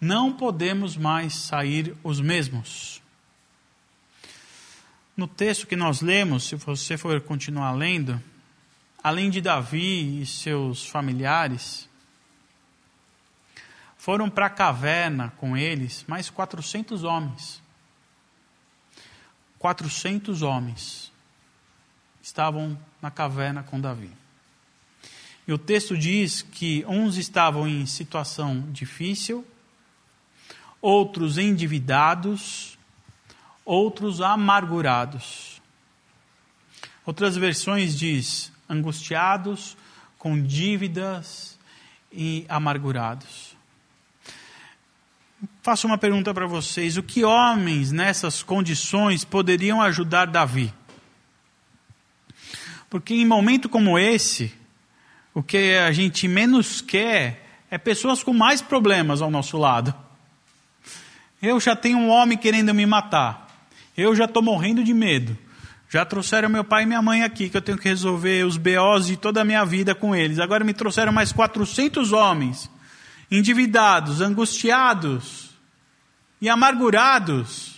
Não 0.00 0.32
podemos 0.32 0.96
mais 0.96 1.34
sair 1.34 1.96
os 2.02 2.20
mesmos. 2.20 3.00
No 5.16 5.26
texto 5.26 5.66
que 5.66 5.76
nós 5.76 6.02
lemos, 6.02 6.44
se 6.44 6.56
você 6.56 6.98
for 6.98 7.20
continuar 7.22 7.72
lendo, 7.72 8.22
além 9.02 9.30
de 9.30 9.40
Davi 9.40 10.20
e 10.20 10.26
seus 10.26 10.86
familiares, 10.86 11.88
foram 13.96 14.28
para 14.28 14.46
a 14.46 14.50
caverna 14.50 15.32
com 15.38 15.56
eles 15.56 16.04
mais 16.06 16.28
400 16.28 17.02
homens. 17.02 17.62
400 19.58 20.42
homens 20.42 21.10
estavam 22.22 22.78
na 23.00 23.10
caverna 23.10 23.62
com 23.62 23.80
Davi. 23.80 24.10
E 25.48 25.52
o 25.52 25.58
texto 25.58 25.96
diz 25.96 26.42
que 26.42 26.84
uns 26.86 27.16
estavam 27.16 27.66
em 27.66 27.86
situação 27.86 28.70
difícil, 28.70 29.46
outros 30.80 31.38
endividados, 31.38 32.78
outros 33.64 34.20
amargurados. 34.20 35.60
Outras 37.04 37.36
versões 37.36 37.96
diz 37.98 38.52
angustiados, 38.68 39.76
com 40.18 40.42
dívidas 40.42 41.58
e 42.12 42.44
amargurados. 42.48 43.56
Faço 45.62 45.86
uma 45.86 45.98
pergunta 45.98 46.32
para 46.32 46.46
vocês: 46.46 46.96
o 46.96 47.02
que 47.02 47.24
homens 47.24 47.92
nessas 47.92 48.42
condições 48.42 49.24
poderiam 49.24 49.80
ajudar 49.82 50.26
Davi? 50.26 50.72
Porque 52.88 53.14
em 53.14 53.26
momento 53.26 53.68
como 53.68 53.98
esse, 53.98 54.54
o 55.34 55.42
que 55.42 55.74
a 55.74 55.92
gente 55.92 56.26
menos 56.26 56.80
quer 56.80 57.64
é 57.70 57.76
pessoas 57.76 58.22
com 58.22 58.32
mais 58.32 58.62
problemas 58.62 59.20
ao 59.20 59.30
nosso 59.30 59.58
lado. 59.58 59.94
Eu 61.40 61.60
já 61.60 61.76
tenho 61.76 61.98
um 61.98 62.08
homem 62.08 62.36
querendo 62.36 62.72
me 62.74 62.86
matar. 62.86 63.46
Eu 63.96 64.14
já 64.14 64.24
estou 64.24 64.42
morrendo 64.42 64.82
de 64.82 64.92
medo. 64.92 65.36
Já 65.88 66.04
trouxeram 66.04 66.48
meu 66.48 66.64
pai 66.64 66.82
e 66.82 66.86
minha 66.86 67.00
mãe 67.00 67.22
aqui, 67.22 67.48
que 67.48 67.56
eu 67.56 67.62
tenho 67.62 67.78
que 67.78 67.88
resolver 67.88 68.44
os 68.44 68.56
BOs 68.56 69.06
de 69.06 69.16
toda 69.16 69.40
a 69.40 69.44
minha 69.44 69.64
vida 69.64 69.94
com 69.94 70.14
eles. 70.14 70.38
Agora 70.38 70.64
me 70.64 70.74
trouxeram 70.74 71.12
mais 71.12 71.32
400 71.32 72.12
homens, 72.12 72.70
endividados, 73.30 74.20
angustiados 74.20 75.50
e 76.40 76.48
amargurados. 76.48 77.76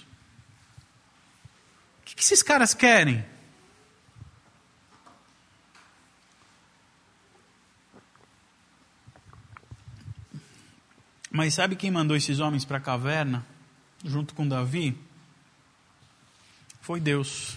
O 2.01 2.05
que 2.07 2.23
esses 2.23 2.43
caras 2.43 2.73
querem? 2.73 3.25
Mas 11.39 11.55
sabe 11.55 11.77
quem 11.77 11.89
mandou 11.89 12.17
esses 12.17 12.41
homens 12.41 12.65
para 12.65 12.79
a 12.79 12.81
caverna, 12.81 13.47
junto 14.05 14.35
com 14.35 14.49
Davi? 14.49 14.99
Foi 16.81 16.99
Deus. 16.99 17.57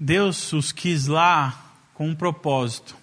Deus 0.00 0.52
os 0.52 0.72
quis 0.72 1.06
lá 1.06 1.72
com 1.94 2.08
um 2.08 2.14
propósito: 2.16 2.96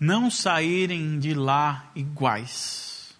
não 0.00 0.30
saírem 0.30 1.18
de 1.18 1.34
lá 1.34 1.90
iguais. 1.94 3.14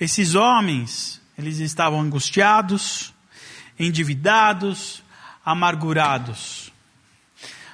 Esses 0.00 0.34
homens, 0.34 1.22
eles 1.38 1.58
estavam 1.58 2.00
angustiados, 2.00 3.14
endividados, 3.78 5.04
amargurados 5.44 6.71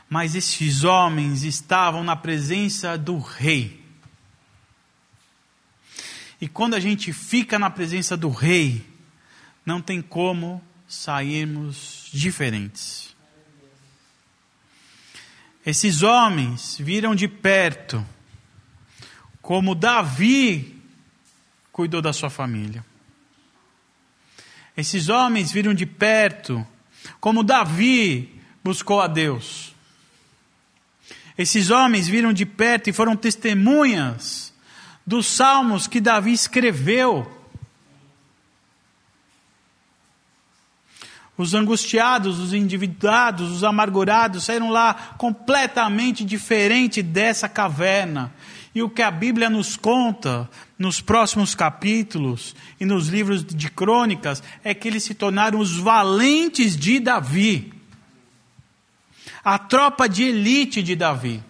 mas 0.09 0.35
esses 0.35 0.85
homens 0.85 1.43
estavam 1.43 2.03
na 2.03 2.17
presença 2.17 2.97
do 2.97 3.19
rei. 3.19 3.85
E 6.41 6.49
quando 6.49 6.75
a 6.75 6.81
gente 6.81 7.13
fica 7.13 7.59
na 7.59 7.69
presença 7.69 8.17
do 8.17 8.31
rei, 8.31 8.87
não 9.67 9.83
tem 9.83 10.01
como 10.01 10.63
sairmos 10.87 12.09
diferentes. 12.13 13.15
Esses 15.67 16.03
homens 16.03 16.79
viram 16.79 17.15
de 17.15 17.29
perto 17.29 18.05
como 19.43 19.75
Davi 19.75 20.81
cuidou 21.71 22.01
da 22.01 22.13
sua 22.13 22.31
família. 22.31 22.85
Esses 24.77 25.09
homens 25.09 25.53
viram 25.53 25.75
de 25.75 25.85
perto 25.85 26.67
como 27.21 27.43
Davi 27.43 28.41
buscou 28.63 29.01
a 29.01 29.07
Deus. 29.07 29.75
Esses 31.39 31.71
homens 31.71 32.09
viram 32.09 32.33
de 32.33 32.45
perto 32.45 32.91
e 32.91 32.93
foram 32.93 33.15
testemunhas 33.15 34.53
dos 35.07 35.25
salmos 35.25 35.87
que 35.87 36.01
Davi 36.01 36.33
escreveu. 36.33 37.33
Os 41.37 41.55
angustiados, 41.55 42.41
os 42.41 42.53
endividados, 42.53 43.53
os 43.53 43.63
amargurados 43.63 44.43
saíram 44.43 44.71
lá 44.71 45.15
completamente 45.17 46.25
diferente 46.25 47.01
dessa 47.01 47.49
caverna. 47.49 48.35
E 48.75 48.83
o 48.83 48.91
que 48.91 49.01
a 49.01 49.11
Bíblia 49.11 49.49
nos 49.49 49.77
conta 49.77 50.51
nos 50.77 51.01
próximos 51.01 51.55
capítulos 51.55 52.57
e 52.81 52.85
nos 52.85 53.07
livros 53.07 53.45
de 53.45 53.71
crônicas 53.71 54.43
é 54.65 54.75
que 54.75 54.89
eles 54.89 55.05
se 55.05 55.15
tornaram 55.15 55.61
os 55.61 55.77
valentes 55.77 56.77
de 56.77 56.99
Davi 56.99 57.78
a 59.55 59.59
tropa 59.59 60.07
de 60.07 60.25
elite 60.25 60.83
de 60.83 60.95
Davi. 60.95 61.43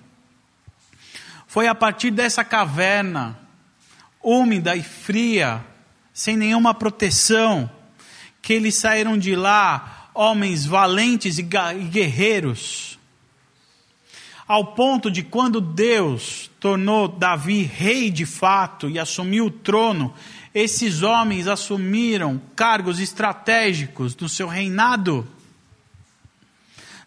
Foi 1.48 1.66
a 1.66 1.74
partir 1.74 2.12
dessa 2.12 2.44
caverna, 2.44 3.36
úmida 4.22 4.76
e 4.76 4.82
fria, 4.84 5.64
sem 6.12 6.36
nenhuma 6.36 6.72
proteção, 6.72 7.68
que 8.40 8.52
eles 8.52 8.76
saíram 8.76 9.18
de 9.18 9.34
lá, 9.34 10.10
homens 10.14 10.64
valentes 10.64 11.38
e 11.38 11.42
guerreiros, 11.42 12.98
ao 14.46 14.74
ponto 14.74 15.10
de 15.10 15.24
quando 15.24 15.60
Deus 15.60 16.50
tornou 16.60 17.08
Davi 17.08 17.64
rei 17.64 18.12
de 18.12 18.24
fato 18.24 18.88
e 18.88 18.96
assumiu 18.96 19.46
o 19.46 19.50
trono, 19.50 20.14
esses 20.54 21.02
homens 21.02 21.48
assumiram 21.48 22.40
cargos 22.54 23.00
estratégicos 23.00 24.14
do 24.14 24.28
seu 24.28 24.46
reinado. 24.46 25.26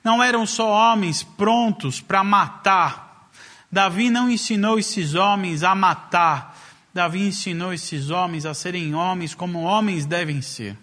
Não 0.03 0.21
eram 0.21 0.45
só 0.45 0.69
homens 0.69 1.23
prontos 1.23 2.01
para 2.01 2.23
matar. 2.23 3.29
Davi 3.71 4.09
não 4.09 4.29
ensinou 4.29 4.79
esses 4.79 5.15
homens 5.15 5.63
a 5.63 5.75
matar. 5.75 6.57
Davi 6.93 7.27
ensinou 7.27 7.73
esses 7.73 8.09
homens 8.09 8.45
a 8.45 8.53
serem 8.53 8.93
homens 8.95 9.33
como 9.33 9.61
homens 9.61 10.05
devem 10.05 10.41
ser. 10.41 10.75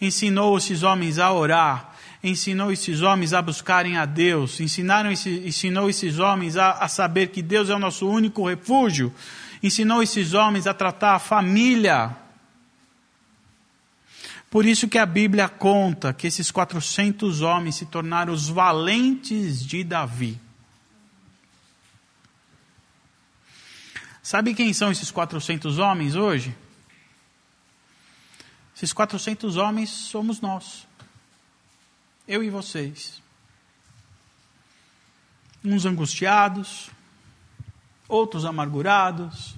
Ensinou 0.00 0.58
esses 0.58 0.82
homens 0.82 1.18
a 1.18 1.32
orar. 1.32 1.94
Ensinou 2.22 2.70
esses 2.70 3.00
homens 3.00 3.32
a 3.32 3.40
buscarem 3.40 3.96
a 3.96 4.04
Deus. 4.04 4.60
Ensinaram, 4.60 5.10
ensinou 5.10 5.88
esses 5.88 6.18
homens 6.18 6.56
a, 6.56 6.72
a 6.72 6.88
saber 6.88 7.28
que 7.28 7.40
Deus 7.40 7.70
é 7.70 7.74
o 7.74 7.78
nosso 7.78 8.08
único 8.08 8.46
refúgio. 8.46 9.14
Ensinou 9.62 10.02
esses 10.02 10.34
homens 10.34 10.66
a 10.66 10.74
tratar 10.74 11.14
a 11.14 11.18
família 11.18 12.16
por 14.50 14.66
isso 14.66 14.88
que 14.88 14.98
a 14.98 15.06
Bíblia 15.06 15.48
conta 15.48 16.12
que 16.12 16.26
esses 16.26 16.50
400 16.50 17.40
homens 17.40 17.76
se 17.76 17.86
tornaram 17.86 18.32
os 18.32 18.48
valentes 18.48 19.64
de 19.64 19.84
Davi. 19.84 20.40
Sabe 24.20 24.52
quem 24.52 24.72
são 24.72 24.90
esses 24.90 25.10
400 25.10 25.78
homens 25.78 26.16
hoje? 26.16 26.56
Esses 28.76 28.92
400 28.92 29.56
homens 29.56 29.88
somos 29.90 30.40
nós. 30.40 30.86
Eu 32.26 32.42
e 32.42 32.50
vocês. 32.50 33.22
Uns 35.64 35.84
angustiados, 35.84 36.90
outros 38.08 38.44
amargurados, 38.44 39.54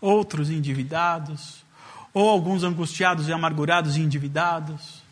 outros 0.00 0.50
endividados, 0.50 1.64
ou 2.12 2.28
alguns 2.28 2.64
angustiados 2.64 3.28
e 3.28 3.32
amargurados 3.32 3.96
e 3.96 4.00
endividados. 4.00 5.02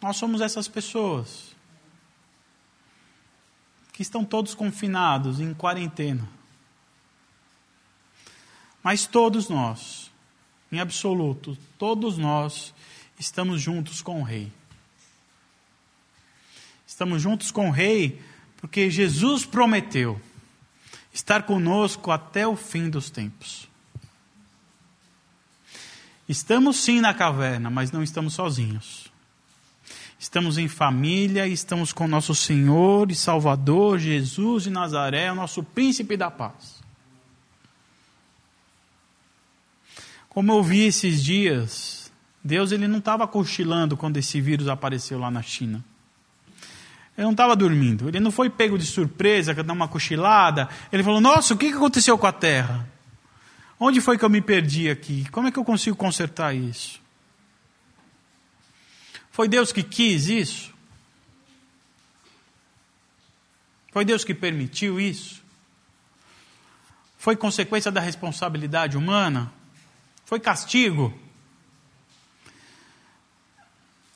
Nós 0.00 0.16
somos 0.16 0.40
essas 0.40 0.68
pessoas 0.68 1.54
que 3.92 4.02
estão 4.02 4.24
todos 4.24 4.54
confinados 4.54 5.40
em 5.40 5.54
quarentena. 5.54 6.28
Mas 8.82 9.06
todos 9.06 9.48
nós, 9.48 10.10
em 10.70 10.80
absoluto, 10.80 11.56
todos 11.78 12.18
nós 12.18 12.74
estamos 13.18 13.62
juntos 13.62 14.02
com 14.02 14.20
o 14.20 14.24
Rei. 14.24 14.52
Estamos 16.86 17.22
juntos 17.22 17.50
com 17.50 17.68
o 17.68 17.72
Rei 17.72 18.20
porque 18.58 18.90
Jesus 18.90 19.46
prometeu 19.46 20.20
estar 21.14 21.44
conosco 21.44 22.10
até 22.10 22.44
o 22.46 22.56
fim 22.56 22.90
dos 22.90 23.08
tempos. 23.08 23.68
Estamos 26.28 26.76
sim 26.78 27.00
na 27.00 27.14
caverna, 27.14 27.70
mas 27.70 27.92
não 27.92 28.02
estamos 28.02 28.34
sozinhos. 28.34 29.12
Estamos 30.18 30.58
em 30.58 30.66
família, 30.66 31.46
estamos 31.46 31.92
com 31.92 32.08
nosso 32.08 32.34
Senhor 32.34 33.10
e 33.10 33.14
Salvador 33.14 33.98
Jesus 33.98 34.64
de 34.64 34.70
Nazaré, 34.70 35.30
o 35.30 35.34
nosso 35.34 35.62
príncipe 35.62 36.16
da 36.16 36.30
paz. 36.30 36.82
Como 40.28 40.50
eu 40.50 40.62
vi 40.64 40.80
esses 40.80 41.22
dias, 41.22 42.10
Deus 42.42 42.72
ele 42.72 42.88
não 42.88 42.98
estava 42.98 43.28
cochilando 43.28 43.96
quando 43.96 44.16
esse 44.16 44.40
vírus 44.40 44.66
apareceu 44.66 45.18
lá 45.18 45.30
na 45.30 45.42
China. 45.42 45.84
Ele 47.16 47.24
não 47.24 47.32
estava 47.32 47.54
dormindo. 47.54 48.08
Ele 48.08 48.20
não 48.20 48.32
foi 48.32 48.50
pego 48.50 48.76
de 48.76 48.86
surpresa, 48.86 49.54
dar 49.54 49.72
uma 49.72 49.88
cochilada. 49.88 50.68
Ele 50.92 51.02
falou: 51.02 51.20
Nossa, 51.20 51.54
o 51.54 51.56
que 51.56 51.68
aconteceu 51.68 52.18
com 52.18 52.26
a 52.26 52.32
terra? 52.32 52.88
Onde 53.78 54.00
foi 54.00 54.18
que 54.18 54.24
eu 54.24 54.30
me 54.30 54.40
perdi 54.40 54.88
aqui? 54.90 55.28
Como 55.30 55.48
é 55.48 55.52
que 55.52 55.58
eu 55.58 55.64
consigo 55.64 55.96
consertar 55.96 56.54
isso? 56.54 57.00
Foi 59.30 59.48
Deus 59.48 59.72
que 59.72 59.82
quis 59.82 60.28
isso? 60.28 60.72
Foi 63.92 64.04
Deus 64.04 64.24
que 64.24 64.34
permitiu 64.34 65.00
isso? 65.00 65.42
Foi 67.16 67.36
consequência 67.36 67.90
da 67.90 68.00
responsabilidade 68.00 68.96
humana? 68.96 69.52
Foi 70.24 70.40
castigo? 70.40 71.12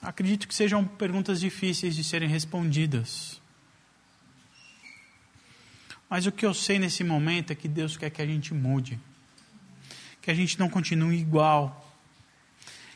Acredito 0.01 0.47
que 0.47 0.55
sejam 0.55 0.85
perguntas 0.85 1.41
difíceis 1.41 1.97
de 1.97 2.05
serem 2.05 2.29
respondidas. 2.29 3.41
Mas 6.09 6.27
o 6.27 6.33
que 6.33 6.47
eu 6.47 6.55
sei 6.55 6.79
nesse 6.79 7.05
momento 7.05 7.53
é 7.53 7.55
que 7.55 7.69
Deus 7.69 7.97
quer 7.97 8.11
que 8.11 8.23
a 8.23 8.27
gente 8.27 8.55
mude. 8.55 8.99
Que 10.23 10.31
a 10.31 10.35
gente 10.35 10.59
não 10.59 10.69
continue 10.69 11.19
igual. 11.19 11.95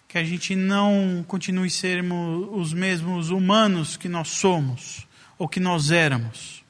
Que 0.07 0.19
a 0.19 0.25
gente 0.25 0.55
não 0.55 1.25
continue 1.27 1.71
sermos 1.71 2.49
os 2.53 2.73
mesmos 2.73 3.31
humanos 3.31 3.97
que 3.97 4.09
nós 4.09 4.29
somos 4.29 5.07
ou 5.39 5.49
que 5.49 5.61
nós 5.61 5.91
éramos. 5.91 6.63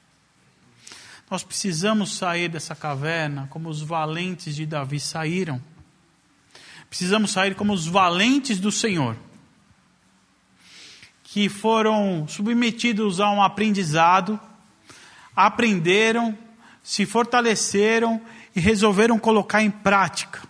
Nós 1.29 1.43
precisamos 1.43 2.17
sair 2.17 2.49
dessa 2.49 2.75
caverna 2.75 3.47
como 3.49 3.69
os 3.69 3.81
valentes 3.81 4.55
de 4.55 4.65
Davi 4.65 4.99
saíram 4.99 5.61
Precisamos 6.93 7.31
sair 7.31 7.55
como 7.55 7.73
os 7.73 7.87
valentes 7.87 8.59
do 8.59 8.71
Senhor, 8.71 9.17
que 11.33 11.49
foram 11.49 12.27
submetidos 12.27 13.19
a 13.19 13.27
um 13.31 13.41
aprendizado, 13.41 14.39
aprenderam, 15.35 16.37
se 16.83 17.07
fortaleceram 17.07 18.21
e 18.55 18.59
resolveram 18.59 19.17
colocar 19.17 19.63
em 19.63 19.71
prática. 19.71 20.43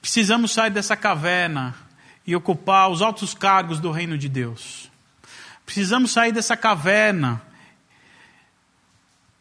Precisamos 0.00 0.52
sair 0.52 0.70
dessa 0.70 0.96
caverna 0.96 1.74
e 2.24 2.36
ocupar 2.36 2.88
os 2.88 3.02
altos 3.02 3.34
cargos 3.34 3.80
do 3.80 3.90
reino 3.90 4.16
de 4.16 4.28
Deus. 4.28 4.88
Precisamos 5.66 6.12
sair 6.12 6.30
dessa 6.30 6.56
caverna 6.56 7.42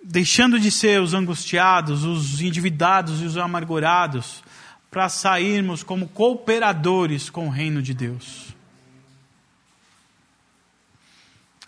deixando 0.04 0.60
de 0.60 0.72
ser 0.72 1.00
os 1.00 1.14
angustiados, 1.14 2.06
os 2.06 2.42
endividados 2.42 3.22
e 3.22 3.26
os 3.26 3.38
amargurados, 3.38 4.44
para 4.90 5.08
sairmos 5.08 5.84
como 5.84 6.08
cooperadores 6.08 7.30
com 7.30 7.48
o 7.48 7.52
reino 7.52 7.82
de 7.82 7.94
Deus. 7.94 8.56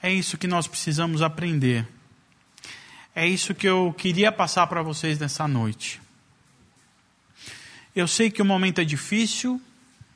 É 0.02 0.12
isso 0.12 0.38
que 0.38 0.48
nós 0.48 0.68
precisamos 0.68 1.22
aprender. 1.22 1.88
É 3.14 3.28
isso 3.28 3.54
que 3.54 3.68
eu 3.68 3.94
queria 3.96 4.32
passar 4.32 4.66
para 4.68 4.82
vocês 4.82 5.20
nessa 5.20 5.48
noite. 5.48 6.02
Eu 7.96 8.08
sei 8.08 8.32
que 8.32 8.42
o 8.42 8.46
momento 8.46 8.80
é 8.80 8.86
difícil, 8.86 9.62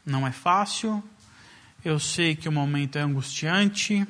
não 0.05 0.25
é 0.25 0.31
fácil. 0.31 1.03
Eu 1.83 1.99
sei 1.99 2.35
que 2.35 2.49
o 2.49 2.51
momento 2.51 2.97
é 2.97 3.01
angustiante, 3.01 4.07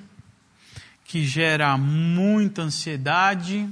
que 1.04 1.26
gera 1.26 1.78
muita 1.78 2.62
ansiedade 2.62 3.68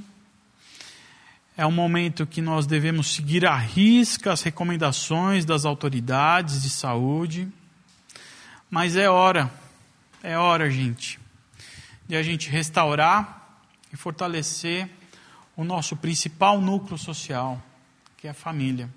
é 1.56 1.64
um 1.64 1.70
momento 1.70 2.26
que 2.26 2.42
nós 2.42 2.66
devemos 2.66 3.14
seguir 3.14 3.46
à 3.46 3.56
risca 3.56 4.32
as 4.32 4.42
recomendações 4.42 5.44
das 5.44 5.64
autoridades 5.64 6.62
de 6.62 6.70
saúde. 6.70 7.48
Mas 8.68 8.96
é 8.96 9.08
hora, 9.08 9.52
é 10.20 10.36
hora, 10.36 10.68
gente, 10.68 11.20
de 12.08 12.16
a 12.16 12.22
gente 12.22 12.50
restaurar 12.50 13.60
e 13.92 13.96
fortalecer 13.96 14.88
o 15.56 15.62
nosso 15.62 15.96
principal 15.96 16.60
núcleo 16.60 16.98
social, 16.98 17.62
que 18.16 18.26
é 18.26 18.30
a 18.30 18.34
família. 18.34 18.90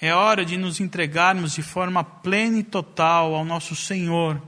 É 0.00 0.14
hora 0.14 0.44
de 0.44 0.56
nos 0.56 0.78
entregarmos 0.78 1.54
de 1.54 1.62
forma 1.62 2.04
plena 2.04 2.58
e 2.58 2.62
total 2.62 3.34
ao 3.34 3.44
nosso 3.44 3.74
Senhor, 3.74 4.40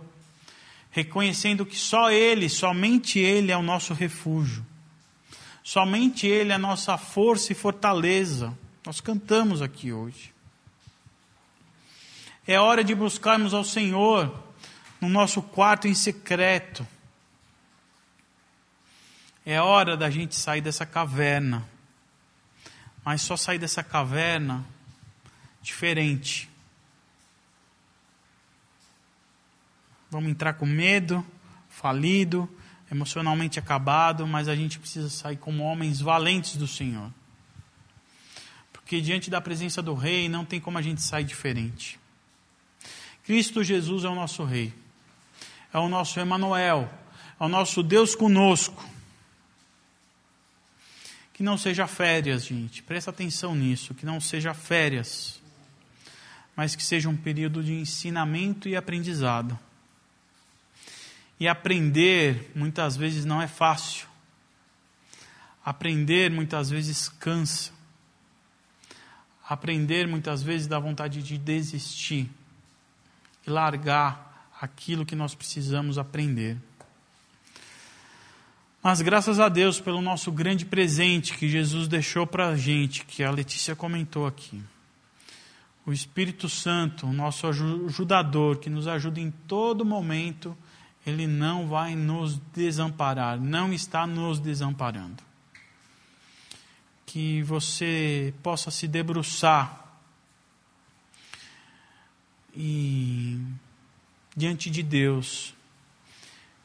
reconhecendo 0.92 1.66
que 1.66 1.76
só 1.76 2.12
Ele, 2.12 2.48
somente 2.48 3.18
Ele 3.18 3.50
é 3.50 3.56
o 3.56 3.62
nosso 3.62 3.92
refúgio 3.92 4.64
Somente 5.64 6.26
Ele 6.26 6.52
é 6.52 6.56
a 6.56 6.58
nossa 6.58 6.98
força 6.98 7.50
e 7.50 7.54
fortaleza. 7.54 8.56
Nós 8.84 9.00
cantamos 9.00 9.62
aqui 9.62 9.94
hoje. 9.94 10.34
É 12.46 12.60
hora 12.60 12.84
de 12.84 12.94
buscarmos 12.94 13.54
ao 13.54 13.64
Senhor 13.64 14.44
no 15.00 15.08
nosso 15.08 15.40
quarto 15.40 15.88
em 15.88 15.94
secreto. 15.94 16.86
É 19.46 19.58
hora 19.58 19.96
da 19.96 20.10
gente 20.10 20.36
sair 20.36 20.60
dessa 20.60 20.84
caverna. 20.84 21.66
Mas 23.02 23.22
só 23.22 23.34
sair 23.34 23.58
dessa 23.58 23.82
caverna 23.82 24.62
diferente. 25.62 26.46
Vamos 30.10 30.30
entrar 30.30 30.52
com 30.54 30.66
medo, 30.66 31.24
falido, 31.70 32.48
emocionalmente 32.94 33.58
acabado, 33.58 34.26
mas 34.26 34.48
a 34.48 34.54
gente 34.54 34.78
precisa 34.78 35.10
sair 35.10 35.36
como 35.36 35.64
homens 35.64 36.00
valentes 36.00 36.56
do 36.56 36.66
Senhor. 36.66 37.12
Porque 38.72 39.00
diante 39.00 39.28
da 39.28 39.40
presença 39.40 39.82
do 39.82 39.94
Rei 39.94 40.28
não 40.28 40.44
tem 40.44 40.60
como 40.60 40.78
a 40.78 40.82
gente 40.82 41.02
sair 41.02 41.24
diferente. 41.24 41.98
Cristo 43.24 43.64
Jesus 43.64 44.04
é 44.04 44.08
o 44.08 44.14
nosso 44.14 44.44
Rei, 44.44 44.72
é 45.72 45.78
o 45.78 45.88
nosso 45.88 46.20
Emanuel, 46.20 46.90
é 47.40 47.44
o 47.44 47.48
nosso 47.48 47.82
Deus 47.82 48.14
conosco. 48.14 48.88
Que 51.32 51.42
não 51.42 51.58
seja 51.58 51.88
férias, 51.88 52.46
gente, 52.46 52.82
presta 52.82 53.10
atenção 53.10 53.56
nisso, 53.56 53.92
que 53.92 54.06
não 54.06 54.20
seja 54.20 54.54
férias, 54.54 55.42
mas 56.54 56.76
que 56.76 56.84
seja 56.84 57.08
um 57.08 57.16
período 57.16 57.64
de 57.64 57.72
ensinamento 57.72 58.68
e 58.68 58.76
aprendizado 58.76 59.58
e 61.38 61.48
aprender 61.48 62.50
muitas 62.54 62.96
vezes 62.96 63.24
não 63.24 63.40
é 63.40 63.46
fácil. 63.46 64.06
Aprender 65.64 66.30
muitas 66.30 66.70
vezes 66.70 67.08
cansa. 67.08 67.72
Aprender 69.48 70.06
muitas 70.06 70.42
vezes 70.42 70.66
dá 70.66 70.78
vontade 70.78 71.22
de 71.22 71.36
desistir 71.36 72.30
e 73.46 73.50
largar 73.50 74.50
aquilo 74.60 75.04
que 75.04 75.14
nós 75.14 75.34
precisamos 75.34 75.98
aprender. 75.98 76.56
Mas 78.82 79.00
graças 79.00 79.40
a 79.40 79.48
Deus 79.48 79.80
pelo 79.80 80.02
nosso 80.02 80.30
grande 80.30 80.66
presente 80.66 81.34
que 81.34 81.48
Jesus 81.48 81.88
deixou 81.88 82.26
para 82.26 82.48
a 82.48 82.56
gente, 82.56 83.04
que 83.04 83.22
a 83.22 83.30
Letícia 83.30 83.74
comentou 83.74 84.26
aqui. 84.26 84.62
O 85.86 85.92
Espírito 85.92 86.48
Santo, 86.48 87.06
o 87.06 87.12
nosso 87.12 87.46
ajudador, 87.46 88.58
que 88.58 88.70
nos 88.70 88.86
ajuda 88.86 89.20
em 89.20 89.30
todo 89.30 89.84
momento 89.84 90.56
ele 91.06 91.26
não 91.26 91.68
vai 91.68 91.94
nos 91.94 92.38
desamparar, 92.54 93.38
não 93.40 93.72
está 93.72 94.06
nos 94.06 94.38
desamparando. 94.38 95.22
que 97.06 97.42
você 97.44 98.34
possa 98.42 98.72
se 98.72 98.88
debruçar 98.88 99.84
e 102.56 103.40
diante 104.36 104.68
de 104.68 104.82
Deus, 104.82 105.54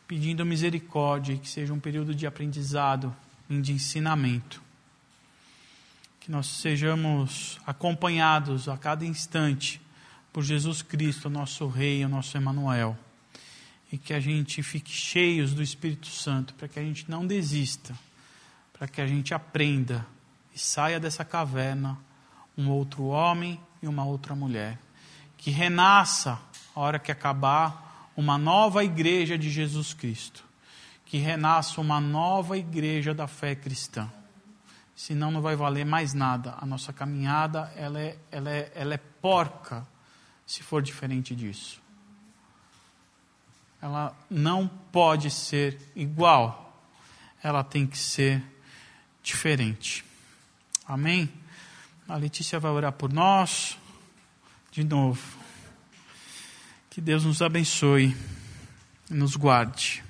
pedindo 0.07 0.43
misericórdia, 0.45 1.37
que 1.37 1.47
seja 1.47 1.71
um 1.71 1.79
período 1.79 2.15
de 2.15 2.25
aprendizado 2.25 3.15
e 3.47 3.61
de 3.61 3.73
ensinamento. 3.73 4.61
Que 6.19 6.31
nós 6.31 6.47
sejamos 6.47 7.59
acompanhados 7.65 8.67
a 8.67 8.75
cada 8.75 9.05
instante 9.05 9.79
por 10.33 10.43
Jesus 10.43 10.81
Cristo, 10.81 11.29
nosso 11.29 11.67
Rei, 11.67 12.03
o 12.03 12.09
nosso 12.09 12.35
Emanuel. 12.35 12.97
E 13.91 13.97
que 13.97 14.13
a 14.13 14.19
gente 14.19 14.61
fique 14.61 14.91
cheios 14.91 15.53
do 15.53 15.63
Espírito 15.63 16.07
Santo, 16.07 16.53
para 16.53 16.67
que 16.67 16.79
a 16.79 16.83
gente 16.83 17.09
não 17.09 17.25
desista, 17.25 17.97
para 18.71 18.87
que 18.87 19.01
a 19.01 19.07
gente 19.07 19.33
aprenda 19.33 20.05
e 20.53 20.59
saia 20.59 20.99
dessa 20.99 21.25
caverna 21.25 21.97
um 22.57 22.69
outro 22.69 23.05
homem 23.05 23.59
e 23.81 23.87
uma 23.87 24.05
outra 24.05 24.35
mulher. 24.35 24.77
Que 25.37 25.49
renasça, 25.49 26.39
a 26.75 26.79
hora 26.79 26.99
que 26.99 27.11
acabar, 27.11 28.11
uma 28.15 28.37
nova 28.37 28.83
igreja 28.83 29.37
de 29.37 29.49
Jesus 29.49 29.93
Cristo. 29.93 30.43
Que 31.05 31.17
renasça 31.17 31.79
uma 31.79 31.99
nova 32.01 32.57
igreja 32.57 33.13
da 33.13 33.27
fé 33.27 33.55
cristã. 33.55 34.11
Senão 34.95 35.31
não 35.31 35.41
vai 35.41 35.55
valer 35.55 35.85
mais 35.85 36.13
nada. 36.13 36.55
A 36.59 36.65
nossa 36.65 36.91
caminhada 36.91 37.71
ela 37.75 37.99
é, 37.99 38.17
ela 38.29 38.49
é, 38.49 38.71
ela 38.75 38.93
é 38.93 38.97
porca 38.97 39.87
se 40.45 40.61
for 40.61 40.81
diferente 40.81 41.33
disso. 41.33 41.81
Ela 43.81 44.15
não 44.29 44.67
pode 44.67 45.31
ser 45.31 45.79
igual, 45.95 46.83
ela 47.41 47.63
tem 47.63 47.87
que 47.87 47.97
ser 47.97 48.43
diferente. 49.23 50.03
Amém? 50.85 51.31
A 52.07 52.15
Letícia 52.15 52.59
vai 52.59 52.71
orar 52.71 52.91
por 52.91 53.13
nós 53.13 53.77
de 54.71 54.83
novo. 54.83 55.37
Que 56.89 56.99
Deus 56.99 57.23
nos 57.23 57.41
abençoe 57.41 58.15
e 59.09 59.13
nos 59.13 59.35
guarde. 59.35 60.03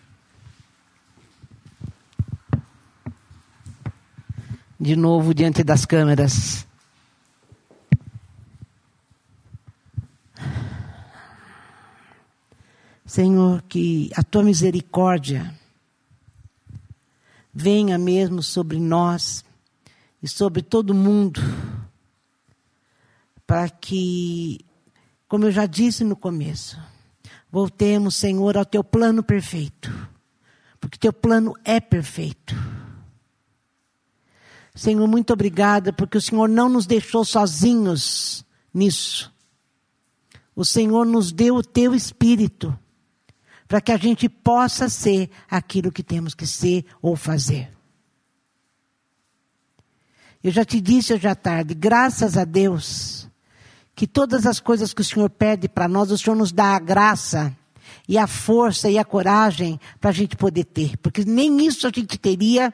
De 4.80 4.96
novo 4.96 5.34
diante 5.34 5.64
das 5.64 5.86
câmeras. 5.86 6.66
Senhor, 13.10 13.64
que 13.64 14.12
a 14.16 14.22
tua 14.22 14.44
misericórdia 14.44 15.52
venha 17.52 17.98
mesmo 17.98 18.44
sobre 18.44 18.80
nós 18.80 19.44
e 20.22 20.28
sobre 20.28 20.62
todo 20.62 20.94
mundo, 20.94 21.42
para 23.48 23.68
que, 23.68 24.64
como 25.28 25.46
eu 25.46 25.52
já 25.52 25.66
disse 25.66 26.04
no 26.04 26.16
começo, 26.16 26.80
voltemos, 27.52 28.16
Senhor, 28.16 28.56
ao 28.56 28.64
teu 28.64 28.84
plano 28.84 29.24
perfeito, 29.24 29.92
porque 30.80 31.00
teu 31.00 31.12
plano 31.12 31.56
é 31.66 31.80
perfeito. 31.80 32.56
Senhor, 34.76 35.08
muito 35.08 35.34
obrigada, 35.34 35.92
porque 35.92 36.20
o 36.20 36.22
Senhor 36.22 36.48
não 36.48 36.70
nos 36.70 36.86
deixou 36.86 37.26
sozinhos 37.26 38.46
nisso. 38.72 39.34
O 40.56 40.64
Senhor 40.64 41.08
nos 41.08 41.32
deu 41.32 41.56
o 41.56 41.64
teu 41.64 41.96
espírito 41.96 42.78
para 43.70 43.80
que 43.80 43.92
a 43.92 43.98
gente 43.98 44.28
possa 44.28 44.90
ser 44.90 45.30
aquilo 45.48 45.92
que 45.92 46.02
temos 46.02 46.34
que 46.34 46.48
ser 46.48 46.84
ou 47.04 47.16
fazer. 47.16 47.72
Eu 50.44 50.52
já 50.52 50.66
te 50.66 50.82
disse 50.82 51.14
hoje 51.14 51.28
à 51.28 51.36
tarde, 51.36 51.76
graças 51.76 52.36
a 52.36 52.46
Deus, 52.46 53.30
que 53.94 54.08
todas 54.08 54.48
as 54.48 54.60
coisas 54.60 54.92
que 54.92 55.02
o 55.02 55.06
Senhor 55.06 55.30
pede 55.30 55.70
para 55.70 55.88
nós, 55.88 56.10
o 56.10 56.18
Senhor 56.18 56.36
nos 56.36 56.52
dá 56.52 56.76
a 56.76 56.80
graça 56.80 57.56
e 58.08 58.18
a 58.18 58.26
força 58.26 58.90
e 58.90 58.98
a 58.98 59.06
coragem 59.06 59.80
para 60.02 60.10
a 60.10 60.14
gente 60.14 60.36
poder 60.36 60.64
ter, 60.64 60.98
porque 60.98 61.24
nem 61.24 61.64
isso 61.64 61.86
a 61.86 61.92
gente 61.94 62.18
teria 62.18 62.74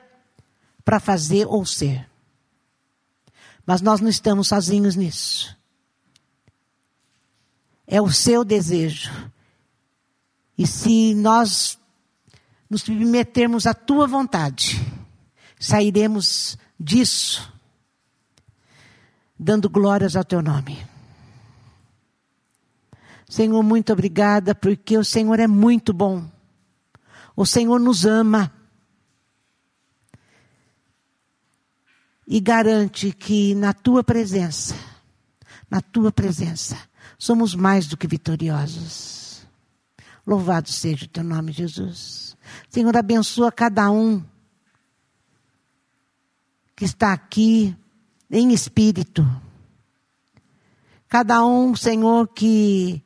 para 0.86 0.98
fazer 0.98 1.46
ou 1.46 1.66
ser. 1.66 2.10
Mas 3.66 3.82
nós 3.82 4.00
não 4.00 4.08
estamos 4.08 4.48
sozinhos 4.48 4.96
nisso. 4.96 5.58
É 7.86 8.02
o 8.02 8.10
seu 8.10 8.46
desejo, 8.46 9.12
e 10.58 10.66
se 10.66 11.14
nós 11.14 11.78
nos 12.70 12.82
submetermos 12.82 13.68
à 13.68 13.74
tua 13.74 14.08
vontade, 14.08 14.82
sairemos 15.60 16.58
disso 16.80 17.54
dando 19.38 19.70
glórias 19.70 20.16
ao 20.16 20.24
teu 20.24 20.42
nome. 20.42 20.86
Senhor, 23.28 23.62
muito 23.64 23.92
obrigada, 23.92 24.56
porque 24.56 24.98
o 24.98 25.04
Senhor 25.04 25.40
é 25.40 25.48
muito 25.48 25.92
bom. 25.94 26.26
O 27.36 27.46
Senhor 27.46 27.80
nos 27.80 28.06
ama. 28.06 28.52
E 32.28 32.40
garante 32.40 33.12
que 33.12 33.54
na 33.54 33.74
tua 33.74 34.04
presença, 34.04 34.74
na 35.70 35.82
tua 35.82 36.12
presença, 36.12 36.78
somos 37.20 37.54
mais 37.54 37.88
do 37.88 37.98
que 37.98 38.08
vitoriosos. 38.08 39.25
Louvado 40.26 40.70
seja 40.70 41.06
o 41.06 41.10
teu 41.10 41.24
nome, 41.24 41.52
Jesus. 41.52 42.36
Senhor, 42.70 42.96
abençoa 42.98 43.52
cada 43.52 43.92
um 43.92 44.24
que 46.76 46.84
está 46.84 47.14
aqui 47.14 47.76
em 48.30 48.52
espírito. 48.52 49.26
Cada 51.08 51.46
um, 51.46 51.76
Senhor, 51.76 52.28
que 52.28 53.04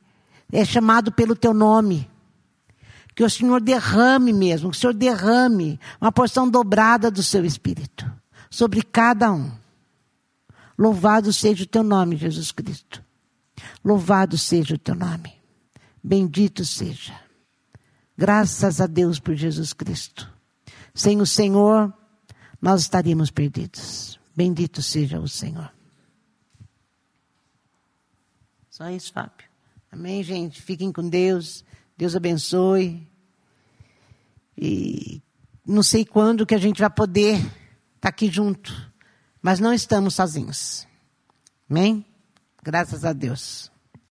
é 0.52 0.64
chamado 0.64 1.12
pelo 1.12 1.36
teu 1.36 1.52
nome. 1.52 2.10
Que 3.14 3.22
o 3.22 3.30
Senhor 3.30 3.60
derrame 3.60 4.32
mesmo, 4.32 4.70
que 4.70 4.76
o 4.76 4.80
Senhor 4.80 4.94
derrame 4.94 5.78
uma 6.00 6.10
porção 6.10 6.48
dobrada 6.48 7.10
do 7.10 7.22
seu 7.22 7.44
espírito 7.44 8.10
sobre 8.48 8.82
cada 8.82 9.30
um. 9.30 9.50
Louvado 10.78 11.32
seja 11.32 11.64
o 11.64 11.66
teu 11.66 11.82
nome, 11.82 12.16
Jesus 12.16 12.50
Cristo. 12.50 13.04
Louvado 13.84 14.38
seja 14.38 14.74
o 14.74 14.78
teu 14.78 14.94
nome. 14.94 15.39
Bendito 16.02 16.64
seja. 16.64 17.18
Graças 18.16 18.80
a 18.80 18.86
Deus 18.86 19.18
por 19.18 19.34
Jesus 19.34 19.72
Cristo. 19.72 20.30
Sem 20.94 21.20
o 21.20 21.26
Senhor, 21.26 21.92
nós 22.60 22.82
estaríamos 22.82 23.30
perdidos. 23.30 24.18
Bendito 24.36 24.82
seja 24.82 25.18
o 25.18 25.28
Senhor. 25.28 25.72
Só 28.68 28.88
isso, 28.90 29.12
Fábio. 29.12 29.48
Amém, 29.92 30.22
gente? 30.22 30.62
Fiquem 30.62 30.92
com 30.92 31.08
Deus. 31.08 31.64
Deus 31.96 32.16
abençoe. 32.16 33.06
E 34.56 35.22
não 35.66 35.82
sei 35.82 36.04
quando 36.04 36.46
que 36.46 36.54
a 36.54 36.58
gente 36.58 36.80
vai 36.80 36.90
poder 36.90 37.36
estar 37.36 37.50
tá 38.00 38.08
aqui 38.08 38.30
junto. 38.30 38.90
Mas 39.42 39.60
não 39.60 39.72
estamos 39.72 40.14
sozinhos. 40.14 40.86
Amém? 41.68 42.04
Graças 42.62 43.04
a 43.04 43.12
Deus. 43.12 43.69